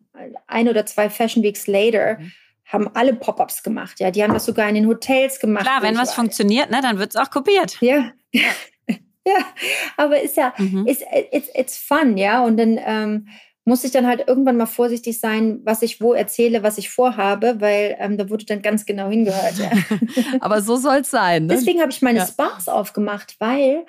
[0.46, 2.32] ein oder zwei Fashion Weeks later, mhm
[2.66, 4.00] haben alle Pop-ups gemacht.
[4.00, 5.64] Ja, die haben das sogar in den Hotels gemacht.
[5.64, 7.76] Klar, wenn was funktioniert, ne, dann wird es auch kopiert.
[7.80, 8.12] Ja.
[8.32, 8.42] ja.
[9.26, 9.38] Ja,
[9.96, 10.86] aber ist ja, mhm.
[10.86, 12.44] ist, it's, it's fun, ja.
[12.44, 13.28] Und dann ähm,
[13.64, 17.56] muss ich dann halt irgendwann mal vorsichtig sein, was ich wo erzähle, was ich vorhabe,
[17.60, 19.56] weil ähm, da wurde dann ganz genau hingehört.
[19.58, 19.70] Ja.
[20.40, 21.46] aber so soll es sein.
[21.46, 21.54] Ne?
[21.54, 22.26] Deswegen habe ich meine ja.
[22.26, 23.86] Spas aufgemacht, weil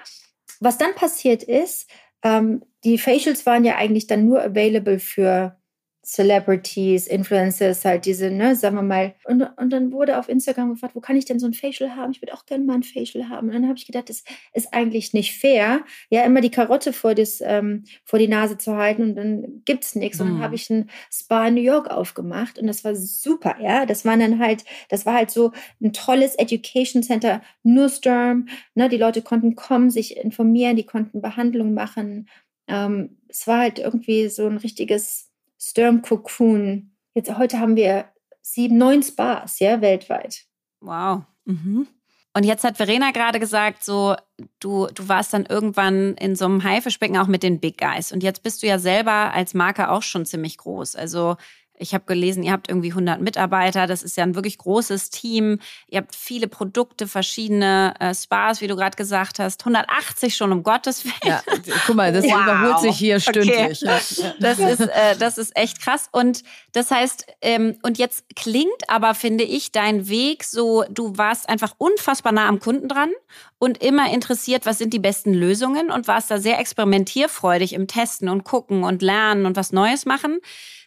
[0.61, 1.89] was dann passiert ist,
[2.23, 5.57] ähm, die Facials waren ja eigentlich dann nur available für
[6.05, 9.15] Celebrities, Influencers, halt diese, ne, sagen wir mal.
[9.23, 12.11] Und, und dann wurde auf Instagram gefragt, wo kann ich denn so ein Facial haben?
[12.11, 13.47] Ich würde auch gerne mal ein Facial haben.
[13.47, 17.15] Und dann habe ich gedacht, das ist eigentlich nicht fair, ja, immer die Karotte vor,
[17.15, 20.21] das, ähm, vor die Nase zu halten und dann gibt es nichts.
[20.21, 20.55] Und dann habe mhm.
[20.55, 23.87] ich ein Spa in New York aufgemacht und das war super, ja.
[23.87, 28.89] Das waren dann halt, das war halt so ein tolles Education Center, nur Sturm, ne,
[28.89, 32.29] die Leute konnten kommen, sich informieren, die konnten Behandlung machen.
[32.67, 35.24] Ähm, es war halt irgendwie so ein richtiges
[35.59, 36.95] Sturm Cocoon.
[37.13, 38.05] Jetzt heute haben wir
[38.41, 40.45] sieben, neun Spas, ja, weltweit.
[40.81, 41.23] Wow.
[41.45, 41.87] Mhm.
[42.33, 44.15] Und jetzt hat Verena gerade gesagt, so
[44.59, 48.11] du, du warst dann irgendwann in so einem Haifischbecken auch mit den Big Guys.
[48.11, 50.97] Und jetzt bist du ja selber als Marke auch schon ziemlich groß.
[50.97, 51.37] Also
[51.77, 53.87] ich habe gelesen, ihr habt irgendwie 100 Mitarbeiter.
[53.87, 55.59] Das ist ja ein wirklich großes Team.
[55.87, 59.61] Ihr habt viele Produkte, verschiedene äh, Spas, wie du gerade gesagt hast.
[59.61, 61.13] 180 schon, um Gottes Willen.
[61.23, 61.41] Ja,
[61.85, 62.43] guck mal, das wow.
[62.43, 63.83] überholt sich hier stündlich.
[63.83, 64.33] Okay.
[64.39, 66.07] Das, ist, äh, das ist echt krass.
[66.11, 71.49] Und das heißt, ähm, und jetzt klingt aber, finde ich, dein Weg so, du warst
[71.49, 73.11] einfach unfassbar nah am Kunden dran
[73.57, 78.29] und immer interessiert, was sind die besten Lösungen und warst da sehr experimentierfreudig im Testen
[78.29, 80.39] und gucken und lernen und was Neues machen.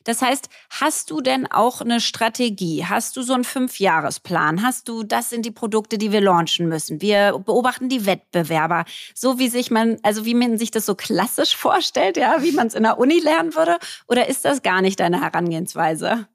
[0.08, 2.86] Das heißt, hast du denn auch eine Strategie?
[2.86, 4.62] Hast du so einen Fünfjahresplan?
[4.62, 7.02] Hast du, das sind die Produkte, die wir launchen müssen?
[7.02, 11.54] Wir beobachten die Wettbewerber, so wie sich man, also wie man sich das so klassisch
[11.56, 13.76] vorstellt, ja, wie man es in der Uni lernen würde?
[14.08, 16.26] Oder ist das gar nicht deine Herangehensweise?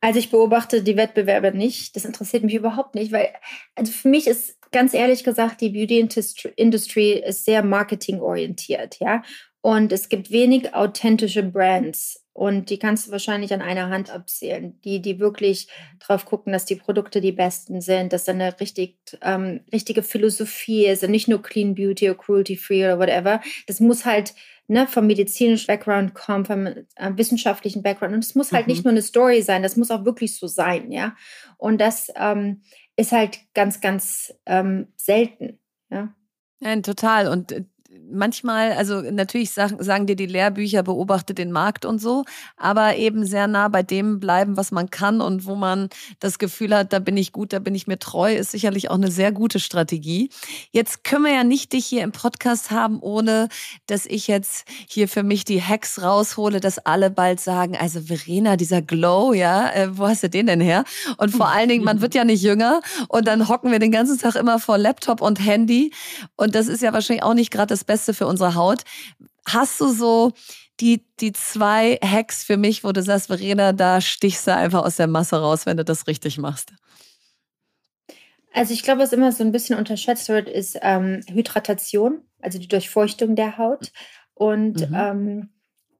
[0.00, 1.96] Also ich beobachte die Wettbewerber nicht.
[1.96, 3.28] Das interessiert mich überhaupt nicht, weil
[3.74, 5.98] also für mich ist ganz ehrlich gesagt, die Beauty
[6.56, 9.22] Industry ist sehr marketingorientiert, ja.
[9.60, 12.24] Und es gibt wenig authentische Brands.
[12.32, 15.66] Und die kannst du wahrscheinlich an einer Hand abzählen, die, die wirklich
[15.98, 20.86] drauf gucken, dass die Produkte die besten sind, dass da eine richtig, ähm, richtige Philosophie
[20.86, 23.40] ist und nicht nur Clean Beauty oder Cruelty Free oder whatever.
[23.66, 24.34] Das muss halt
[24.68, 26.84] ne, vom medizinischen Background kommen, vom äh,
[27.16, 28.14] wissenschaftlichen Background.
[28.14, 28.72] Und es muss halt mhm.
[28.72, 31.16] nicht nur eine Story sein, das muss auch wirklich so sein, ja.
[31.56, 32.62] Und das ähm,
[32.94, 35.58] ist halt ganz, ganz ähm, selten,
[35.90, 36.14] ja.
[36.60, 37.28] Ja, total.
[37.28, 37.64] Und äh,
[38.10, 42.24] manchmal, also natürlich sagen, sagen dir die Lehrbücher, beobachte den Markt und so,
[42.56, 45.88] aber eben sehr nah bei dem bleiben, was man kann und wo man
[46.20, 48.96] das Gefühl hat, da bin ich gut, da bin ich mir treu, ist sicherlich auch
[48.96, 50.30] eine sehr gute Strategie.
[50.70, 53.48] Jetzt können wir ja nicht dich hier im Podcast haben, ohne
[53.86, 58.56] dass ich jetzt hier für mich die Hacks raushole, dass alle bald sagen, also Verena,
[58.56, 60.84] dieser Glow, ja, äh, wo hast du den denn her?
[61.18, 64.18] Und vor allen Dingen, man wird ja nicht jünger und dann hocken wir den ganzen
[64.18, 65.92] Tag immer vor Laptop und Handy
[66.36, 68.82] und das ist ja wahrscheinlich auch nicht gerade das Beste für unsere Haut.
[69.46, 70.32] Hast du so
[70.80, 74.96] die, die zwei Hacks für mich, wo du sagst, Verena, da stichst du einfach aus
[74.96, 76.72] der Masse raus, wenn du das richtig machst?
[78.52, 82.68] Also ich glaube, was immer so ein bisschen unterschätzt wird, ist ähm, Hydratation, also die
[82.68, 83.92] Durchfeuchtung der Haut.
[84.34, 84.94] Und mhm.
[84.96, 85.48] ähm,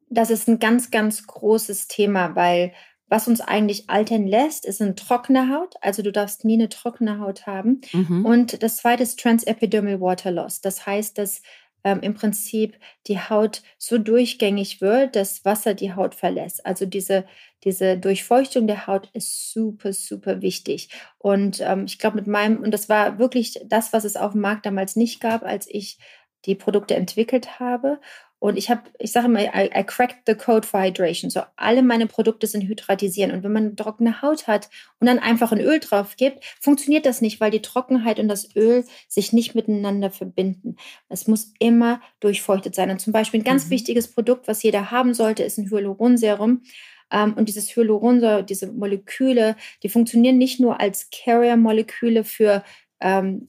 [0.08, 2.72] das ist ein ganz, ganz großes Thema, weil
[3.08, 5.74] was uns eigentlich altern lässt, ist eine trockene Haut.
[5.80, 7.80] Also du darfst nie eine trockene Haut haben.
[7.92, 8.24] Mhm.
[8.24, 10.60] Und das zweite ist Transepidermal Water Loss.
[10.60, 11.40] Das heißt, dass
[11.88, 16.64] ähm, im Prinzip die Haut so durchgängig wird, dass Wasser die Haut verlässt.
[16.66, 17.24] Also diese,
[17.64, 20.90] diese Durchfeuchtung der Haut ist super, super wichtig.
[21.18, 24.42] Und ähm, ich glaube, mit meinem, und das war wirklich das, was es auf dem
[24.42, 25.98] Markt damals nicht gab, als ich
[26.44, 28.00] die Produkte entwickelt habe.
[28.40, 31.28] Und ich habe, ich sage immer, I, I cracked the code for hydration.
[31.28, 33.32] So alle meine Produkte sind hydratisieren.
[33.32, 34.70] Und wenn man trockene Haut hat
[35.00, 38.54] und dann einfach ein Öl drauf gibt, funktioniert das nicht, weil die Trockenheit und das
[38.54, 40.76] Öl sich nicht miteinander verbinden.
[41.08, 42.90] Es muss immer durchfeuchtet sein.
[42.90, 43.70] Und zum Beispiel ein ganz mhm.
[43.70, 46.62] wichtiges Produkt, was jeder haben sollte, ist ein Hyaluronserum.
[47.10, 52.62] Um, ähm, und dieses Hyaluronsäure, diese Moleküle, die funktionieren nicht nur als Carrier-Moleküle für
[53.00, 53.48] ähm,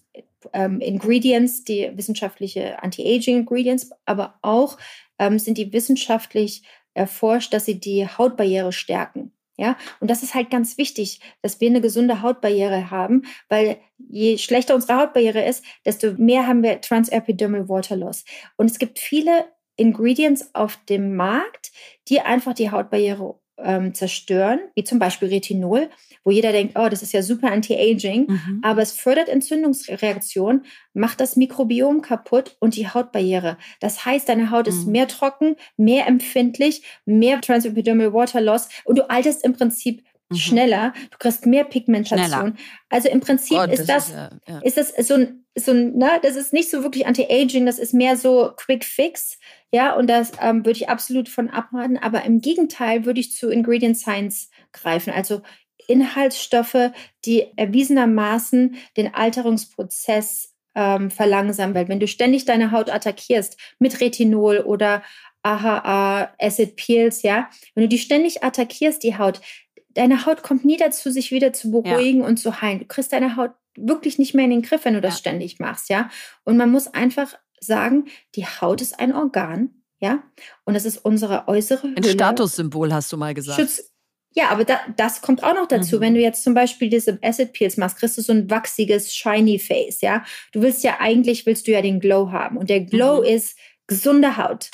[0.54, 4.78] ähm, Ingredients, die wissenschaftliche Anti-Aging-Ingredients, aber auch
[5.18, 6.64] ähm, sind die wissenschaftlich
[6.94, 9.32] erforscht, dass sie die Hautbarriere stärken.
[9.58, 14.38] Ja, und das ist halt ganz wichtig, dass wir eine gesunde Hautbarriere haben, weil je
[14.38, 18.24] schlechter unsere Hautbarriere ist, desto mehr haben wir Transepidermal Water Loss.
[18.56, 21.74] Und es gibt viele Ingredients auf dem Markt,
[22.08, 25.90] die einfach die Hautbarriere ähm, zerstören, wie zum Beispiel Retinol,
[26.24, 28.60] wo jeder denkt, oh, das ist ja super anti-aging, mhm.
[28.64, 33.58] aber es fördert Entzündungsreaktionen, macht das Mikrobiom kaputt und die Hautbarriere.
[33.80, 34.74] Das heißt, deine Haut mhm.
[34.74, 40.36] ist mehr trocken, mehr empfindlich, mehr Transepidermal Water Loss und du alterst im Prinzip mhm.
[40.36, 42.28] schneller, du kriegst mehr Pigmentation.
[42.28, 42.54] Schneller.
[42.90, 44.60] Also im Prinzip oh, ist das, ist, ja, ja.
[44.60, 47.94] ist das so ein, so ein, ne, das ist nicht so wirklich Anti-Aging, das ist
[47.94, 49.38] mehr so Quick Fix.
[49.72, 51.98] Ja, und das ähm, würde ich absolut von abraten.
[51.98, 55.14] Aber im Gegenteil würde ich zu Ingredient Science greifen.
[55.14, 55.42] Also
[55.88, 56.92] Inhaltsstoffe,
[57.26, 61.76] die erwiesenermaßen den Alterungsprozess ähm, verlangsamen.
[61.76, 65.04] Weil wenn du ständig deine Haut attackierst mit Retinol oder
[65.44, 69.42] AHA, Acid Peels, ja, wenn du die ständig attackierst, die Haut,
[69.90, 72.28] deine Haut kommt nie dazu, sich wieder zu beruhigen ja.
[72.28, 72.80] und zu heilen.
[72.80, 75.20] Du kriegst deine Haut wirklich nicht mehr in den Griff, wenn du das ja.
[75.20, 76.10] ständig machst, ja.
[76.44, 78.06] Und man muss einfach sagen,
[78.36, 80.24] die Haut ist ein Organ, ja,
[80.66, 82.12] und das ist unsere äußere Ein Hülle.
[82.12, 83.60] Statussymbol, hast du mal gesagt.
[83.60, 83.92] Schutz,
[84.34, 85.98] ja, aber da, das kommt auch noch dazu.
[85.98, 86.02] Mhm.
[86.02, 89.60] Wenn du jetzt zum Beispiel diese Acid Peels machst, kriegst du so ein wachsiges, shiny
[89.60, 90.24] Face, ja.
[90.52, 92.58] Du willst ja eigentlich, willst du ja den Glow haben.
[92.58, 93.28] Und der Glow mhm.
[93.28, 93.58] ist
[93.88, 94.70] gesunde Haut.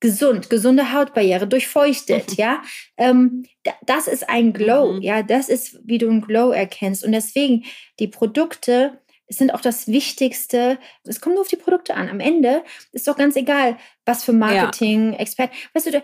[0.00, 2.34] Gesund, gesunde Hautbarriere, durchfeuchtet, mhm.
[2.36, 2.62] ja.
[2.96, 3.44] Ähm,
[3.84, 5.02] das ist ein Glow, mhm.
[5.02, 5.22] ja.
[5.22, 7.04] Das ist, wie du einen Glow erkennst.
[7.04, 7.64] Und deswegen,
[7.98, 10.78] die Produkte, sind auch das Wichtigste.
[11.04, 12.08] Es kommt nur auf die Produkte an.
[12.08, 15.18] Am Ende ist doch ganz egal, was für Marketing, ja.
[15.18, 15.50] Expert.
[15.74, 16.02] Weißt du,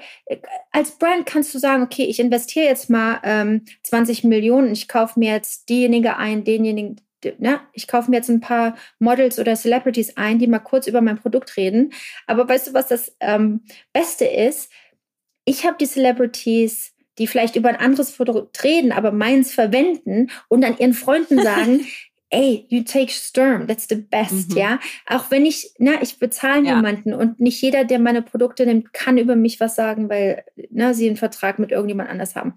[0.72, 5.18] als Brand kannst du sagen, okay, ich investiere jetzt mal ähm, 20 Millionen, ich kaufe
[5.18, 7.01] mir jetzt diejenige ein, denjenigen,
[7.38, 7.60] ne?
[7.72, 11.18] ich kaufe mir jetzt ein paar Models oder Celebrities ein, die mal kurz über mein
[11.18, 11.92] Produkt reden.
[12.26, 13.62] Aber weißt du, was das ähm,
[13.92, 14.70] Beste ist?
[15.44, 20.62] Ich habe die Celebrities die vielleicht über ein anderes Produkt reden, aber meins verwenden und
[20.62, 21.86] dann ihren Freunden sagen,
[22.30, 24.56] ey, you take Sturm, that's the best, mhm.
[24.56, 24.80] ja.
[25.06, 26.76] Auch wenn ich, na, ich bezahle ja.
[26.76, 30.94] jemanden und nicht jeder, der meine Produkte nimmt, kann über mich was sagen, weil na,
[30.94, 32.54] sie einen Vertrag mit irgendjemand anders haben.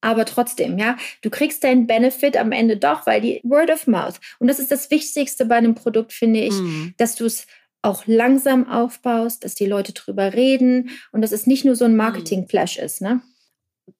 [0.00, 4.20] Aber trotzdem, ja, du kriegst deinen Benefit am Ende doch, weil die Word of Mouth.
[4.38, 6.94] Und das ist das Wichtigste bei einem Produkt, finde ich, mhm.
[6.98, 7.46] dass du es
[7.82, 11.92] auch langsam aufbaust, dass die Leute drüber reden und dass es nicht nur so ein
[11.92, 11.98] mhm.
[11.98, 13.22] Marketing-Flash ist, ne?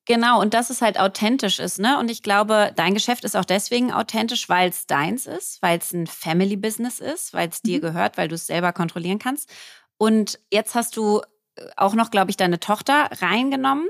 [0.05, 1.99] Genau, und dass es halt authentisch ist, ne?
[1.99, 5.93] Und ich glaube, dein Geschäft ist auch deswegen authentisch, weil es deins ist, weil es
[5.93, 7.83] ein Family-Business ist, weil es dir mhm.
[7.83, 9.51] gehört, weil du es selber kontrollieren kannst.
[9.97, 11.21] Und jetzt hast du
[11.57, 13.89] äh, auch noch, glaube ich, deine Tochter reingenommen.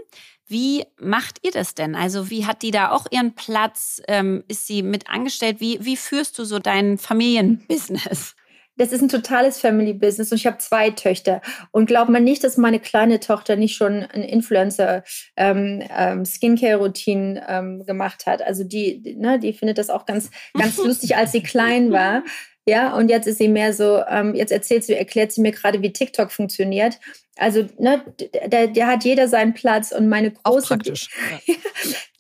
[0.49, 1.95] Wie macht ihr das denn?
[1.95, 4.03] Also, wie hat die da auch ihren Platz?
[4.09, 5.61] Ähm, ist sie mit angestellt?
[5.61, 8.35] Wie, wie führst du so dein Familienbusiness?
[8.79, 11.43] das ist ein totales Family Business und ich habe zwei Töchter.
[11.73, 15.03] Und glaubt man nicht, dass meine kleine Tochter nicht schon ein Influencer
[15.37, 18.41] ähm, ähm, Skincare-Routine ähm, gemacht hat.
[18.41, 22.23] Also die, ne, die findet das auch ganz, ganz lustig, als sie klein war.
[22.69, 25.81] Ja, und jetzt ist sie mehr so, ähm, jetzt erzählt sie, erklärt sie mir gerade,
[25.81, 27.01] wie TikTok funktioniert.
[27.39, 28.05] Also, ne,
[28.47, 30.65] da, da hat jeder seinen Platz und meine große.
[30.65, 31.09] Auch praktisch.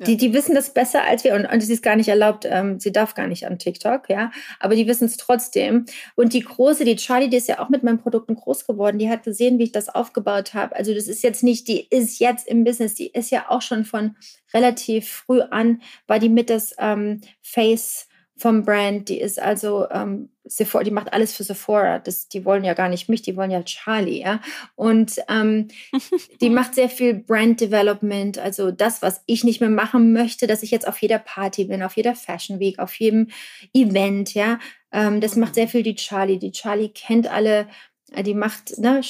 [0.01, 0.07] Ja.
[0.07, 2.79] die, die wissen das besser als wir und, und sie ist gar nicht erlaubt, ähm,
[2.79, 4.31] sie darf gar nicht an TikTok, ja.
[4.61, 5.87] Aber die wissen es trotzdem.
[6.15, 9.11] Und die große, die Charlie, die ist ja auch mit meinen Produkten groß geworden, die
[9.11, 10.77] hat gesehen, wie ich das aufgebaut habe.
[10.77, 13.85] Also, das ist jetzt nicht, die ist jetzt im Business, die ist ja auch schon
[13.85, 14.15] von
[14.55, 18.07] relativ früh an, war die mit das ähm, Face
[18.39, 19.09] vom Brand.
[19.09, 21.99] Die ist also ähm, Sephora, die macht alles für Sephora.
[21.99, 24.41] Das, die wollen ja gar nicht mich, die wollen ja Charlie, ja.
[24.75, 25.69] Und ähm,
[26.41, 30.63] die macht sehr viel Brand Development, also das, was ich nicht mehr machen möchte, dass
[30.63, 33.29] ich jetzt auf jeder Party bin, auf jeder Fashion Week, auf jedem
[33.73, 34.59] Event, ja.
[34.93, 36.39] Ähm, das macht sehr viel die Charlie.
[36.39, 37.69] Die Charlie kennt alle,
[38.13, 39.01] äh, die macht ne,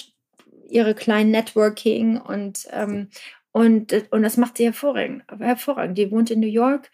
[0.69, 3.09] ihre kleinen Networking und ähm,
[3.51, 5.99] und, und das macht sie hervorragend, hervorragend.
[5.99, 6.91] Die wohnt in New York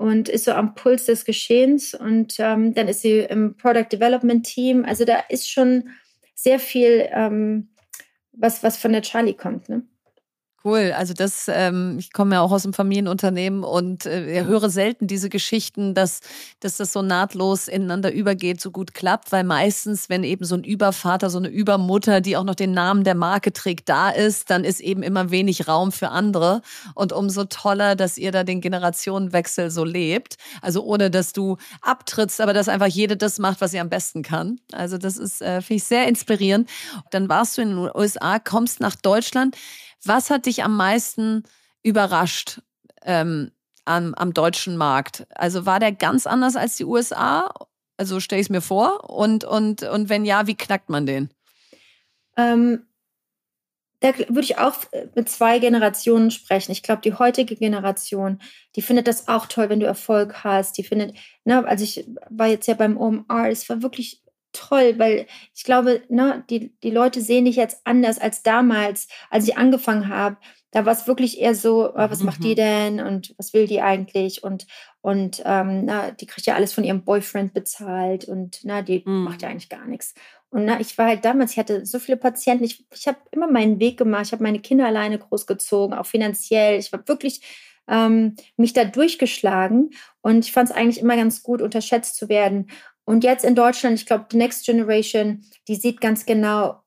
[0.00, 1.92] und ist so am Puls des Geschehens.
[1.92, 4.86] Und ähm, dann ist sie im Product Development Team.
[4.86, 5.90] Also da ist schon
[6.34, 7.68] sehr viel, ähm,
[8.32, 9.68] was, was von der Charlie kommt.
[9.68, 9.82] Ne?
[10.62, 15.06] Cool, also das, ähm, ich komme ja auch aus einem Familienunternehmen und äh, höre selten
[15.06, 16.20] diese Geschichten, dass,
[16.60, 20.62] dass das so nahtlos ineinander übergeht, so gut klappt, weil meistens, wenn eben so ein
[20.62, 24.64] Übervater, so eine Übermutter, die auch noch den Namen der Marke trägt, da ist, dann
[24.64, 26.60] ist eben immer wenig Raum für andere
[26.94, 32.38] und umso toller, dass ihr da den Generationenwechsel so lebt, also ohne, dass du abtrittst,
[32.38, 34.60] aber dass einfach jede das macht, was sie am besten kann.
[34.72, 36.68] Also das ist, äh, finde ich, sehr inspirierend.
[37.12, 39.56] Dann warst du in den USA, kommst nach Deutschland.
[40.04, 41.44] Was hat dich am meisten
[41.82, 42.60] überrascht
[43.02, 43.50] ähm,
[43.84, 45.26] am, am deutschen Markt?
[45.34, 47.52] Also war der ganz anders als die USA?
[47.96, 49.10] Also stelle ich es mir vor.
[49.10, 51.30] Und, und, und wenn ja, wie knackt man den?
[52.36, 52.86] Ähm,
[54.00, 54.76] da würde ich auch
[55.14, 56.72] mit zwei Generationen sprechen.
[56.72, 58.40] Ich glaube, die heutige Generation,
[58.74, 60.78] die findet das auch toll, wenn du Erfolg hast.
[60.78, 64.22] Die findet, ne, also ich war jetzt ja beim OMR, es war wirklich
[64.52, 69.48] toll, weil ich glaube, ne, die, die Leute sehen dich jetzt anders als damals, als
[69.48, 70.36] ich angefangen habe.
[70.72, 72.26] Da war es wirklich eher so, oh, was mhm.
[72.26, 72.56] macht die mhm.
[72.56, 74.44] denn und was will die eigentlich?
[74.44, 74.66] Und,
[75.00, 79.24] und ähm, na, die kriegt ja alles von ihrem Boyfriend bezahlt und na, die mhm.
[79.24, 80.14] macht ja eigentlich gar nichts.
[80.50, 83.50] Und na, ich war halt damals, ich hatte so viele Patienten, ich, ich habe immer
[83.50, 86.78] meinen Weg gemacht, ich habe meine Kinder alleine großgezogen, auch finanziell.
[86.78, 87.40] Ich war wirklich
[87.88, 89.90] ähm, mich da durchgeschlagen
[90.22, 92.70] und ich fand es eigentlich immer ganz gut, unterschätzt zu werden.
[93.10, 96.80] Und jetzt in Deutschland, ich glaube, die Next Generation, die sieht ganz genau,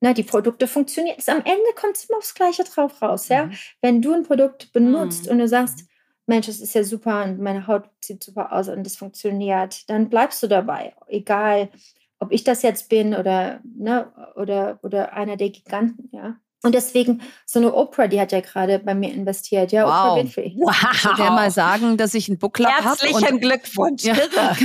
[0.00, 1.18] na, die Produkte funktionieren.
[1.26, 3.28] Am Ende kommt es immer aufs Gleiche drauf raus.
[3.28, 3.44] Ja?
[3.44, 3.52] Mhm.
[3.82, 5.32] Wenn du ein Produkt benutzt mhm.
[5.32, 5.84] und du sagst,
[6.24, 10.08] Mensch, das ist ja super und meine Haut sieht super aus und das funktioniert, dann
[10.08, 10.94] bleibst du dabei.
[11.08, 11.68] Egal,
[12.20, 16.36] ob ich das jetzt bin oder, ne, oder, oder einer der Giganten, ja.
[16.62, 19.72] Und deswegen, so eine Oprah, die hat ja gerade bei mir investiert.
[19.72, 19.90] Ja, wow.
[19.90, 20.54] Oprah Winfrey.
[20.58, 20.74] Wow.
[20.80, 22.84] Kannst der mal sagen, dass ich einen Book Club habe?
[22.84, 24.02] Herzlichen Glückwunsch.
[24.04, 24.16] Ja,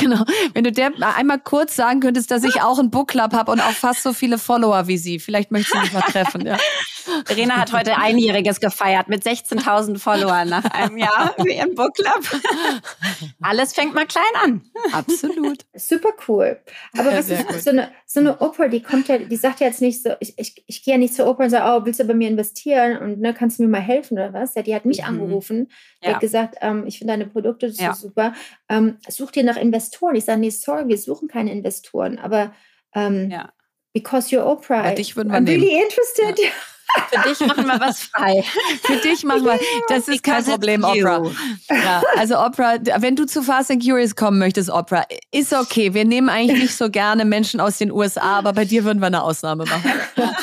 [0.00, 0.24] genau.
[0.54, 3.60] Wenn du der einmal kurz sagen könntest, dass ich auch einen Book Club habe und
[3.60, 5.18] auch fast so viele Follower wie sie.
[5.18, 6.46] Vielleicht möchtest du mich mal treffen.
[6.46, 6.56] Ja.
[7.24, 12.42] Verena hat heute einjähriges gefeiert mit 16.000 Followern nach einem Jahr für ihren Book Club.
[13.42, 14.62] Alles fängt mal klein an.
[14.92, 15.64] Absolut.
[15.74, 16.60] Super cool.
[16.96, 19.66] Aber ja, was ist so eine, so eine Oprah, die kommt ja, die sagt ja
[19.66, 22.00] jetzt nicht so, ich, ich, ich gehe ja nicht zur Oprah und sage, oh, willst
[22.00, 24.54] du bei mir investieren und ne, kannst du mir mal helfen oder was?
[24.54, 25.08] Ja, die hat mich mhm.
[25.08, 25.68] angerufen,
[26.02, 26.14] die ja.
[26.14, 27.94] hat gesagt, ähm, ich finde deine Produkte das ja.
[27.94, 28.34] super.
[28.68, 30.14] Ähm, such dir nach Investoren.
[30.16, 32.52] Ich sage, nee, sorry, wir suchen keine Investoren, aber
[32.94, 33.52] ähm, ja.
[33.92, 35.62] because you're Oprah, ja, dich würden wir I'm nehmen.
[35.62, 36.38] really interested.
[36.38, 36.50] Ja.
[37.10, 38.44] Für dich machen wir was frei.
[38.82, 39.58] Für dich machen wir.
[39.88, 41.22] Das ist kein Problem, Opera.
[41.68, 45.94] Ja, also Opera, wenn du zu Fast and Curious kommen möchtest, Opera, ist okay.
[45.94, 49.06] Wir nehmen eigentlich nicht so gerne Menschen aus den USA, aber bei dir würden wir
[49.06, 49.92] eine Ausnahme machen.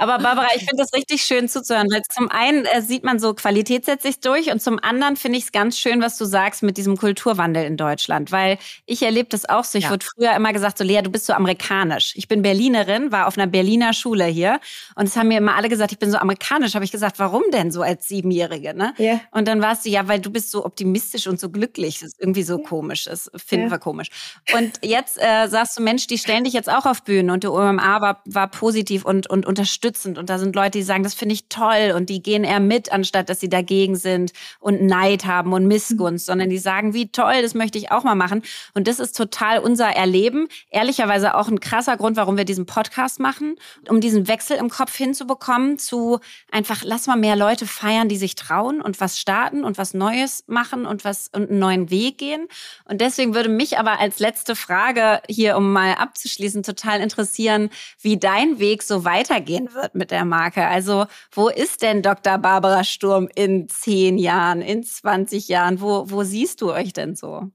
[0.00, 3.34] Aber Barbara, ich finde das richtig schön zuzuhören, weil zum einen äh, sieht man so,
[3.34, 6.62] Qualität setzt sich durch und zum anderen finde ich es ganz schön, was du sagst
[6.62, 9.76] mit diesem Kulturwandel in Deutschland, weil ich erlebe das auch so.
[9.76, 9.90] Ich ja.
[9.90, 12.14] wurde früher immer gesagt, so Lea, du bist so amerikanisch.
[12.16, 14.58] Ich bin Berlinerin, war auf einer Berliner Schule hier
[14.94, 16.74] und es haben mir immer alle gesagt, ich bin so amerikanisch.
[16.74, 18.72] Habe ich gesagt, warum denn so als Siebenjährige?
[18.72, 18.94] Ne?
[18.96, 19.20] Ja.
[19.32, 21.98] Und dann warst du, ja, weil du bist so optimistisch und so glücklich.
[22.00, 22.66] Das ist irgendwie so ja.
[22.66, 23.04] komisch.
[23.04, 23.72] Das finden ja.
[23.72, 24.08] wir komisch.
[24.54, 27.52] Und jetzt äh, sagst du, Mensch, die stellen dich jetzt auch auf Bühnen und der
[27.52, 30.18] OMA war, war positiv und, und unterstützt unterstützend.
[30.18, 32.92] Und da sind Leute, die sagen, das finde ich toll und die gehen eher mit,
[32.92, 36.30] anstatt dass sie dagegen sind und Neid haben und Missgunst, mhm.
[36.30, 38.42] sondern die sagen, wie toll, das möchte ich auch mal machen.
[38.74, 40.48] Und das ist total unser Erleben.
[40.70, 43.56] Ehrlicherweise auch ein krasser Grund, warum wir diesen Podcast machen,
[43.88, 46.20] um diesen Wechsel im Kopf hinzubekommen zu
[46.50, 50.44] einfach, lass mal mehr Leute feiern, die sich trauen und was starten und was Neues
[50.46, 52.46] machen und was und einen neuen Weg gehen.
[52.84, 57.70] Und deswegen würde mich aber als letzte Frage hier, um mal abzuschließen, total interessieren,
[58.00, 60.66] wie dein Weg so weitergehen wird wird mit der Marke.
[60.66, 62.38] Also wo ist denn Dr.
[62.38, 65.80] Barbara Sturm in zehn Jahren, in 20 Jahren?
[65.80, 67.50] Wo, wo siehst du euch denn so?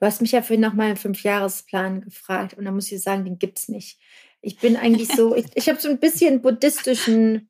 [0.00, 3.38] Du hast mich ja für nach meinem Fünfjahresplan gefragt und da muss ich sagen, den
[3.38, 3.98] gibt es nicht.
[4.40, 7.48] Ich bin eigentlich so, ich, ich habe so ein bisschen buddhistischen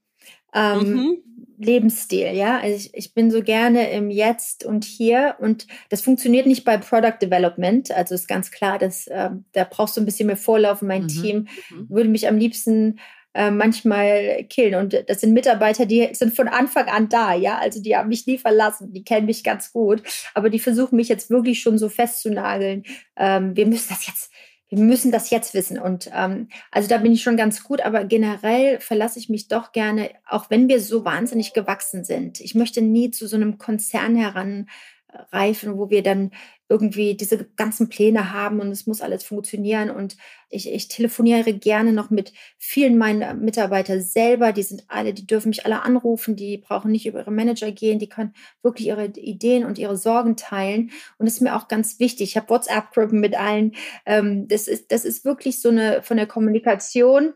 [0.55, 1.17] ähm, mhm.
[1.59, 2.59] Lebensstil, ja.
[2.59, 6.79] Also ich, ich bin so gerne im Jetzt und Hier und das funktioniert nicht bei
[6.79, 7.91] Product Development.
[7.91, 10.81] Also ist ganz klar, dass äh, da brauchst du ein bisschen mehr Vorlauf.
[10.81, 11.09] Mein mhm.
[11.09, 11.91] Team mhm.
[11.91, 12.99] würde mich am liebsten
[13.35, 14.75] äh, manchmal killen.
[14.75, 17.59] Und das sind Mitarbeiter, die sind von Anfang an da, ja.
[17.59, 20.03] Also die haben mich nie verlassen, die kennen mich ganz gut.
[20.35, 22.85] Aber die versuchen mich jetzt wirklich schon so festzunageln.
[23.17, 24.33] Ähm, wir müssen das jetzt,
[24.71, 25.79] wir müssen das jetzt wissen.
[25.79, 29.73] Und ähm, also da bin ich schon ganz gut, aber generell verlasse ich mich doch
[29.73, 32.41] gerne, auch wenn wir so wahnsinnig gewachsen sind.
[32.41, 36.31] Ich möchte nie zu so einem Konzern heranreifen, wo wir dann
[36.69, 39.91] irgendwie diese ganzen Pläne haben und es muss alles funktionieren.
[39.91, 40.17] Und
[40.51, 44.53] ich, ich telefoniere gerne noch mit vielen meiner Mitarbeiter selber.
[44.53, 47.99] Die sind alle, die dürfen mich alle anrufen, die brauchen nicht über ihre Manager gehen,
[47.99, 50.91] die können wirklich ihre Ideen und ihre Sorgen teilen.
[51.17, 52.31] Und das ist mir auch ganz wichtig.
[52.31, 53.73] Ich habe WhatsApp-Gruppen mit allen.
[54.05, 57.33] Ähm, das, ist, das ist wirklich so eine von der Kommunikation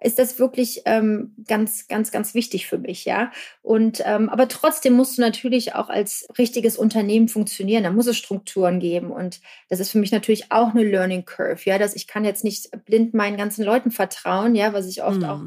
[0.00, 3.30] ist das wirklich ähm, ganz, ganz, ganz wichtig für mich, ja.
[3.62, 7.84] Und ähm, aber trotzdem musst du natürlich auch als richtiges Unternehmen funktionieren.
[7.84, 11.60] Da muss es Strukturen geben und das ist für mich natürlich auch eine Learning Curve,
[11.64, 11.78] ja.
[11.78, 15.24] Dass ich kann jetzt nicht blind meinen ganzen Leuten vertrauen, ja, was ich oft mm.
[15.24, 15.42] auch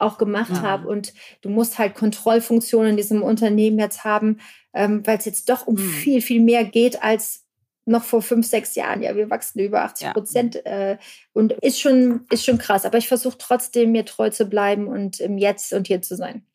[0.00, 0.62] auch gemacht ja.
[0.62, 0.88] habe.
[0.88, 4.38] Und du musst halt Kontrollfunktionen in diesem Unternehmen jetzt haben,
[4.72, 5.78] ähm, weil es jetzt doch um mm.
[5.78, 7.44] viel, viel mehr geht als
[7.90, 9.02] noch vor fünf, sechs Jahren.
[9.02, 10.92] Ja, wir wachsen über 80 Prozent ja.
[10.92, 10.98] äh,
[11.32, 12.84] und ist schon, ist schon krass.
[12.84, 16.46] Aber ich versuche trotzdem, mir treu zu bleiben und im Jetzt und hier zu sein.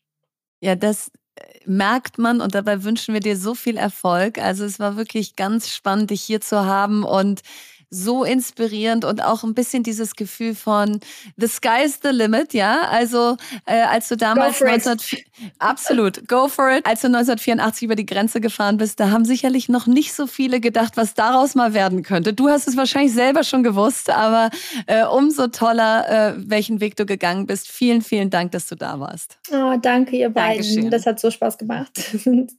[0.61, 4.39] Ja, das äh, merkt man und dabei wünschen wir dir so viel Erfolg.
[4.39, 7.41] Also es war wirklich ganz spannend, dich hier zu haben und
[7.89, 10.99] so inspirierend und auch ein bisschen dieses Gefühl von
[11.37, 12.81] the sky's the limit, ja.
[12.89, 15.19] Also äh, als du damals 19,
[15.59, 19.69] absolut go for it, als du 1984 über die Grenze gefahren bist, da haben sicherlich
[19.69, 22.33] noch nicht so viele gedacht, was daraus mal werden könnte.
[22.33, 24.49] Du hast es wahrscheinlich selber schon gewusst, aber
[24.87, 27.67] äh, umso toller, äh, welchen Weg du gegangen bist.
[27.67, 29.39] Vielen, vielen Dank, dass du da warst.
[29.51, 30.63] Oh, danke ihr beiden.
[30.63, 30.91] Dankeschön.
[30.91, 31.91] Das hat so Spaß gemacht.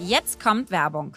[0.00, 1.16] Jetzt kommt Werbung.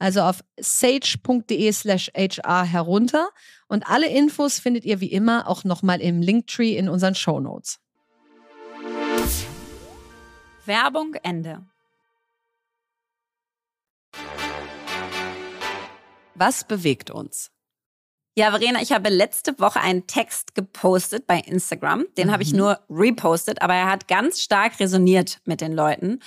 [0.00, 3.28] also auf sage.de slash HR herunter
[3.68, 7.78] und alle Infos findet ihr wie immer auch nochmal im Linktree in unseren Show Notes.
[10.64, 11.66] Werbung Ende.
[16.34, 17.50] Was bewegt uns?
[18.36, 22.06] Ja, Verena, ich habe letzte Woche einen Text gepostet bei Instagram.
[22.16, 22.32] Den mhm.
[22.32, 22.58] habe ich mhm.
[22.58, 26.20] nur repostet, aber er hat ganz stark resoniert mit den Leuten.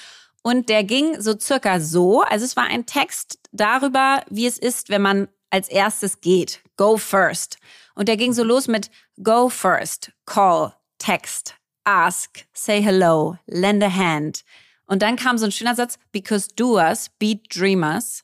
[0.43, 2.21] Und der ging so circa so.
[2.21, 6.61] Also es war ein Text darüber, wie es ist, wenn man als erstes geht.
[6.77, 7.57] Go first.
[7.95, 8.91] Und der ging so los mit
[9.21, 14.43] Go first, call, text, ask, say hello, lend a hand.
[14.85, 18.23] Und dann kam so ein schöner Satz, because doers beat dreamers.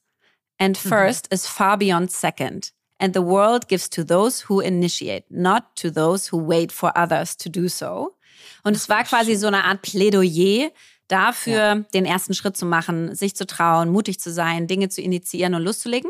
[0.57, 0.89] And mhm.
[0.89, 1.36] first mhm.
[1.36, 2.74] is far beyond second.
[2.99, 7.38] And the world gives to those who initiate, not to those who wait for others
[7.38, 8.17] to do so.
[8.63, 10.72] Und es war quasi so eine Art Plädoyer
[11.10, 11.76] dafür, ja.
[11.93, 15.64] den ersten Schritt zu machen, sich zu trauen, mutig zu sein, Dinge zu initiieren und
[15.64, 16.10] loszulegen.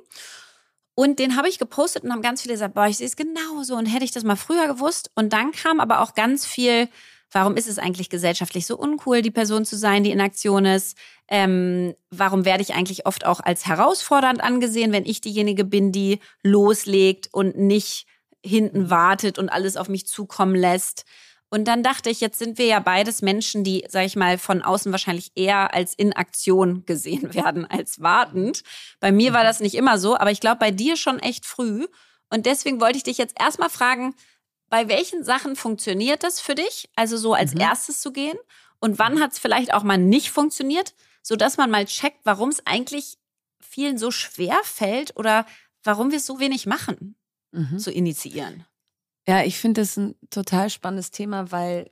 [0.95, 3.75] Und den habe ich gepostet und haben ganz viele gesagt, boah, ich sehe es genauso
[3.75, 5.11] und hätte ich das mal früher gewusst.
[5.15, 6.89] Und dann kam aber auch ganz viel
[7.31, 10.97] Warum ist es eigentlich gesellschaftlich so uncool, die Person zu sein, die in Aktion ist?
[11.27, 16.19] Ähm, warum werde ich eigentlich oft auch als herausfordernd angesehen, wenn ich diejenige bin, die
[16.41, 18.07] loslegt und nicht
[18.43, 21.05] hinten wartet und alles auf mich zukommen lässt.
[21.49, 24.61] Und dann dachte ich, jetzt sind wir ja beides Menschen, die, sag ich mal, von
[24.61, 28.63] außen wahrscheinlich eher als in Aktion gesehen werden als wartend.
[28.99, 31.87] Bei mir war das nicht immer so, aber ich glaube bei dir schon echt früh.
[32.29, 34.13] Und deswegen wollte ich dich jetzt erstmal fragen,
[34.69, 36.89] bei welchen Sachen funktioniert das für dich?
[36.95, 37.61] Also so als mhm.
[37.61, 38.37] erstes zu gehen?
[38.79, 40.93] Und wann hat es vielleicht auch mal nicht funktioniert,
[41.23, 43.17] sodass man mal checkt, warum es eigentlich
[43.59, 45.45] vielen so schwer fällt oder
[45.83, 47.15] warum wir es so wenig machen,
[47.51, 47.79] mhm.
[47.79, 48.65] zu initiieren?
[49.29, 51.91] Ja, ich finde das ein total spannendes Thema, weil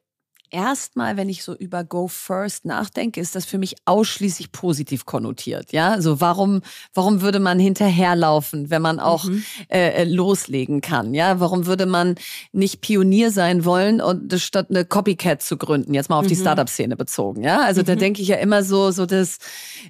[0.52, 5.72] erstmal, wenn ich so über Go First nachdenke, ist das für mich ausschließlich positiv konnotiert.
[5.72, 6.62] Ja, also warum,
[6.94, 9.44] warum würde man hinterherlaufen, wenn man auch mhm.
[9.70, 11.14] äh, loslegen kann?
[11.14, 12.16] Ja, warum würde man
[12.52, 15.94] nicht Pionier sein wollen und statt eine Copycat zu gründen?
[15.94, 16.30] Jetzt mal auf mhm.
[16.30, 17.44] die Startup-Szene bezogen.
[17.44, 17.86] Ja, also mhm.
[17.86, 19.38] da denke ich ja immer so, so dass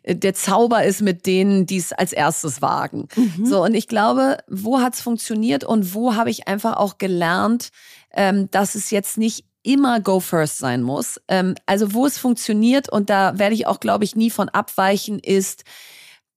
[0.04, 3.08] äh, der Zauber ist mit denen, die es als erstes wagen.
[3.16, 3.46] Mhm.
[3.46, 7.70] So und ich glaube, wo hat's funktioniert und wo habe ich einfach auch gelernt,
[8.14, 11.22] ähm, dass es jetzt nicht immer Go First sein muss.
[11.28, 15.20] Ähm, also wo es funktioniert, und da werde ich auch, glaube ich, nie von abweichen,
[15.20, 15.64] ist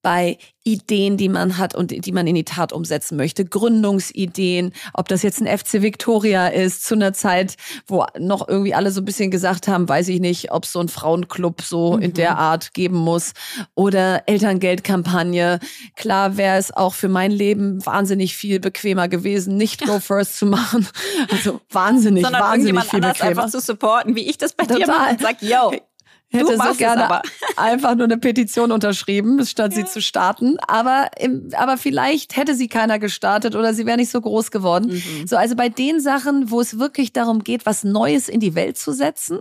[0.02, 3.44] bei Ideen, die man hat und die man in die Tat umsetzen möchte.
[3.44, 8.90] Gründungsideen, ob das jetzt ein FC Victoria ist, zu einer Zeit, wo noch irgendwie alle
[8.90, 12.02] so ein bisschen gesagt haben, weiß ich nicht, ob es so ein Frauenclub so mhm.
[12.02, 13.32] in der Art geben muss
[13.74, 15.60] oder Elterngeldkampagne.
[15.96, 20.46] Klar wäre es auch für mein Leben wahnsinnig viel bequemer gewesen, nicht Go First zu
[20.46, 20.86] machen.
[21.30, 23.30] Also wahnsinnig, Sondern wahnsinnig viel bequemer.
[23.30, 24.78] einfach zu supporten, wie ich das bei Total.
[24.78, 25.72] dir mache und sag, yo,
[26.30, 27.22] hätte so gerne
[27.56, 29.78] einfach nur eine Petition unterschrieben, statt ja.
[29.78, 30.56] sie zu starten.
[30.66, 34.92] Aber, im, aber vielleicht hätte sie keiner gestartet oder sie wäre nicht so groß geworden.
[34.92, 35.26] Mhm.
[35.26, 38.78] So, also bei den Sachen, wo es wirklich darum geht, was Neues in die Welt
[38.78, 39.40] zu setzen,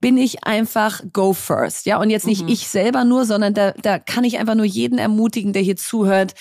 [0.00, 1.86] bin ich einfach go first.
[1.86, 2.48] Ja, und jetzt nicht mhm.
[2.48, 6.34] ich selber nur, sondern da, da kann ich einfach nur jeden ermutigen, der hier zuhört,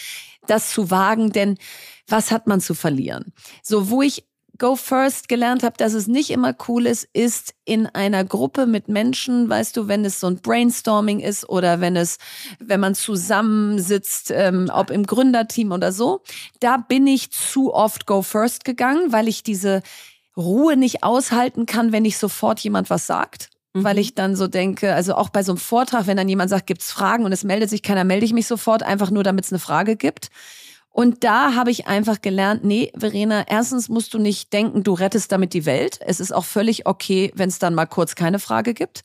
[0.48, 1.58] das zu wagen, denn
[2.08, 3.34] was hat man zu verlieren?
[3.62, 4.26] So, wo ich
[4.62, 8.90] Go First gelernt habe, dass es nicht immer cool ist, ist in einer Gruppe mit
[8.90, 12.20] Menschen, weißt du, wenn es so ein Brainstorming ist oder wenn es,
[12.60, 16.22] wenn man zusammensitzt, ähm, ob im Gründerteam oder so,
[16.60, 19.82] da bin ich zu oft Go First gegangen, weil ich diese
[20.38, 23.50] Ruhe nicht aushalten kann, wenn nicht sofort jemand was sagt.
[23.74, 23.84] Mhm.
[23.84, 26.68] Weil ich dann so denke, also auch bei so einem Vortrag, wenn dann jemand sagt,
[26.68, 29.52] gibt's Fragen und es meldet sich keiner, melde ich mich sofort, einfach nur, damit es
[29.52, 30.30] eine Frage gibt.
[30.94, 35.32] Und da habe ich einfach gelernt, nee, Verena, erstens musst du nicht denken, du rettest
[35.32, 36.00] damit die Welt.
[36.06, 39.04] Es ist auch völlig okay, wenn es dann mal kurz keine Frage gibt.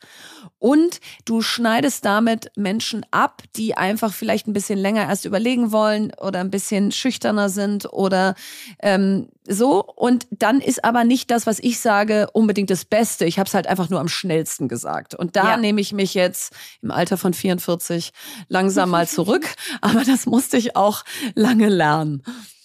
[0.59, 6.13] Und du schneidest damit Menschen ab, die einfach vielleicht ein bisschen länger erst überlegen wollen
[6.21, 8.35] oder ein bisschen schüchterner sind oder
[8.81, 9.85] ähm, so.
[9.85, 13.27] Und dann ist aber nicht das, was ich sage, unbedingt das Beste.
[13.27, 15.15] Ich habe es halt einfach nur am schnellsten gesagt.
[15.15, 15.57] Und da ja.
[15.59, 18.13] nehme ich mich jetzt im Alter von 44
[18.49, 19.47] langsam mal zurück.
[19.83, 22.23] aber das musste ich auch lange lernen.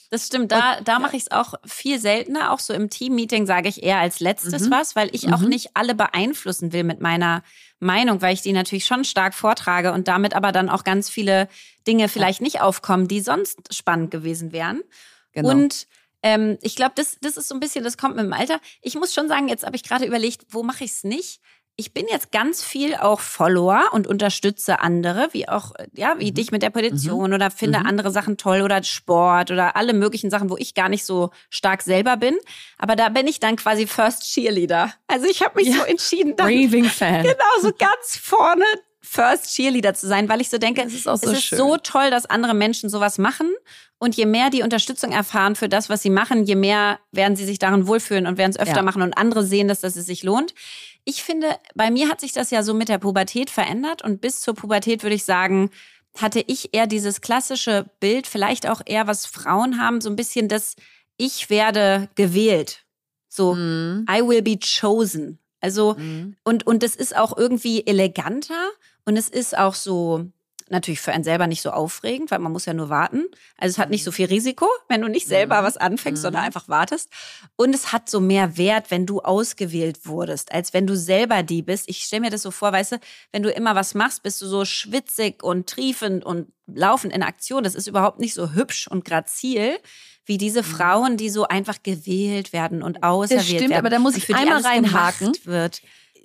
[0.09, 2.51] Das stimmt, da, da mache ich es auch viel seltener.
[2.51, 4.71] Auch so im Team-Meeting sage ich eher als letztes mhm.
[4.71, 5.33] was, weil ich mhm.
[5.33, 7.43] auch nicht alle beeinflussen will mit meiner
[7.79, 11.47] Meinung, weil ich die natürlich schon stark vortrage und damit aber dann auch ganz viele
[11.87, 14.81] Dinge vielleicht nicht aufkommen, die sonst spannend gewesen wären.
[15.31, 15.49] Genau.
[15.49, 15.87] Und
[16.23, 18.59] ähm, ich glaube, das, das ist so ein bisschen, das kommt mit dem Alter.
[18.81, 21.39] Ich muss schon sagen, jetzt habe ich gerade überlegt, wo mache ich es nicht?
[21.75, 26.35] Ich bin jetzt ganz viel auch Follower und unterstütze andere, wie auch, ja, wie mhm.
[26.35, 27.35] dich mit der Petition mhm.
[27.35, 27.85] oder finde mhm.
[27.87, 31.81] andere Sachen toll oder Sport oder alle möglichen Sachen, wo ich gar nicht so stark
[31.81, 32.37] selber bin.
[32.77, 34.93] Aber da bin ich dann quasi First Cheerleader.
[35.07, 35.75] Also ich habe mich ja.
[35.75, 37.23] so entschieden, dann, Raving Fan.
[37.23, 38.65] Genau, so ganz vorne
[39.03, 42.11] First Cheerleader zu sein, weil ich so denke, es ist, so es ist so toll,
[42.11, 43.51] dass andere Menschen sowas machen.
[43.97, 47.45] Und je mehr die Unterstützung erfahren für das, was sie machen, je mehr werden sie
[47.45, 48.81] sich darin wohlfühlen und werden es öfter ja.
[48.81, 50.55] machen und andere sehen, dass, dass es sich lohnt.
[51.03, 54.41] Ich finde, bei mir hat sich das ja so mit der Pubertät verändert und bis
[54.41, 55.71] zur Pubertät würde ich sagen,
[56.17, 60.47] hatte ich eher dieses klassische Bild, vielleicht auch eher was Frauen haben, so ein bisschen
[60.47, 60.75] das
[61.17, 62.85] Ich werde gewählt.
[63.29, 64.05] So, mm.
[64.09, 65.39] I will be chosen.
[65.61, 66.35] Also, mm.
[66.43, 68.69] und, und das ist auch irgendwie eleganter
[69.05, 70.25] und es ist auch so,
[70.71, 73.25] natürlich für einen selber nicht so aufregend, weil man muss ja nur warten.
[73.57, 75.65] Also es hat nicht so viel Risiko, wenn du nicht selber mhm.
[75.65, 76.23] was anfängst, mhm.
[76.23, 77.09] sondern einfach wartest.
[77.55, 81.61] Und es hat so mehr Wert, wenn du ausgewählt wurdest, als wenn du selber die
[81.61, 81.89] bist.
[81.89, 82.99] Ich stelle mir das so vor, weißt du,
[83.31, 87.63] wenn du immer was machst, bist du so schwitzig und triefend und laufend in Aktion.
[87.63, 89.77] Das ist überhaupt nicht so hübsch und grazil
[90.25, 90.65] wie diese mhm.
[90.65, 93.73] Frauen, die so einfach gewählt werden und auserwählt das stimmt, werden.
[93.73, 95.33] aber da muss ich einmal reinhaken.
[95.45, 95.81] Wird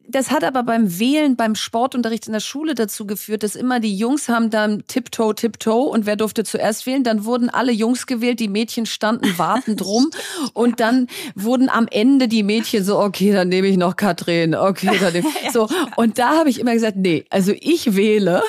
[0.08, 3.96] das hat aber beim Wählen, beim Sportunterricht in der Schule dazu geführt, dass immer die
[3.96, 7.04] Jungs haben dann Tiptoe, Tiptoe und wer durfte zuerst wählen?
[7.04, 10.10] Dann wurden alle Jungs gewählt, die Mädchen standen wartend rum
[10.52, 14.96] und dann wurden am Ende die Mädchen so, okay, dann nehme ich noch Katrin, okay,
[15.00, 15.50] dann nehme ich.
[15.56, 15.68] So.
[15.96, 18.42] Und da habe ich immer gesagt, nee, also ich wähle,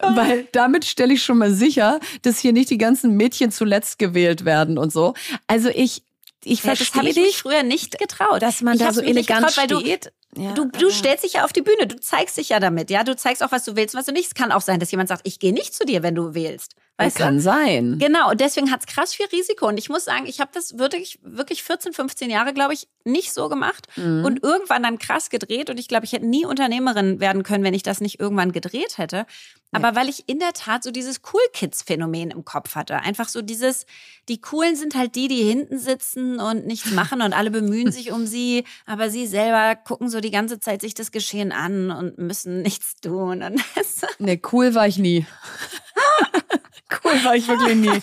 [0.00, 4.44] weil damit stelle ich schon mal sicher, dass hier nicht die ganzen Mädchen zuletzt gewählt
[4.44, 5.14] werden und so.
[5.46, 6.02] Also ich
[6.44, 8.42] ich ja, verstehe das habe ich mich früher nicht getraut.
[8.42, 10.12] dass man ich da so elegant getraut, steht.
[10.38, 12.90] Du, Ja, du, du stellst dich ja auf die Bühne, du zeigst dich ja damit,
[12.90, 13.04] ja.
[13.04, 14.28] Du zeigst auch, was du willst und was du nicht.
[14.28, 16.74] Es kann auch sein, dass jemand sagt, ich gehe nicht zu dir, wenn du wählst.
[16.98, 17.22] Weißt du?
[17.22, 17.98] kann sein.
[17.98, 19.68] Genau, und deswegen hat es krass viel Risiko.
[19.68, 23.32] Und ich muss sagen, ich habe das wirklich, wirklich 14, 15 Jahre, glaube ich, nicht
[23.32, 23.86] so gemacht.
[23.94, 24.24] Mhm.
[24.24, 25.70] Und irgendwann dann krass gedreht.
[25.70, 28.98] Und ich glaube, ich hätte nie Unternehmerin werden können, wenn ich das nicht irgendwann gedreht
[28.98, 29.26] hätte.
[29.70, 32.96] Aber weil ich in der Tat so dieses Cool Kids-Phänomen im Kopf hatte.
[32.96, 33.84] Einfach so dieses,
[34.28, 38.10] die Coolen sind halt die, die hinten sitzen und nichts machen und alle bemühen sich
[38.10, 38.64] um sie.
[38.86, 42.96] Aber sie selber gucken so die ganze Zeit sich das Geschehen an und müssen nichts
[42.96, 43.42] tun.
[43.42, 43.62] Und
[44.18, 45.26] Nee, cool war ich nie.
[47.04, 48.00] cool war ich wirklich nie.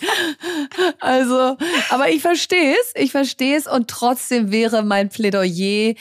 [1.00, 1.56] Also,
[1.90, 5.94] aber ich verstehe es, ich verstehe es und trotzdem wäre mein Plädoyer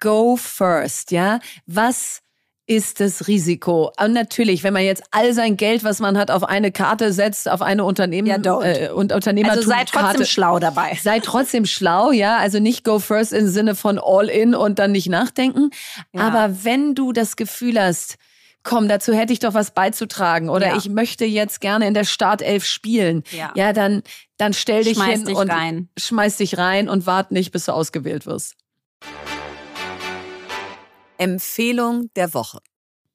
[0.00, 1.40] go first, ja?
[1.66, 2.22] Was
[2.66, 3.92] ist das Risiko?
[4.00, 7.48] Und natürlich, wenn man jetzt all sein Geld, was man hat, auf eine Karte setzt,
[7.48, 10.96] auf eine Unternehmen Ja, äh, und Unternehmertum also sei trotzdem Karte, schlau dabei.
[11.02, 12.36] Sei trotzdem schlau, ja.
[12.36, 15.70] Also nicht go first im Sinne von all in und dann nicht nachdenken.
[16.12, 16.22] Ja.
[16.22, 18.18] Aber wenn du das Gefühl hast,
[18.62, 20.76] komm, dazu hätte ich doch was beizutragen oder Ja.
[20.76, 23.52] ich möchte jetzt gerne in der Startelf spielen, Ja.
[23.56, 24.02] ja, dann,
[24.36, 25.88] dann stell dich Schmeiß hin dich und rein.
[25.98, 28.56] schmeiß dich rein und wart nicht, bis du ausgewählt wirst.
[31.18, 32.60] Empfehlung der Woche.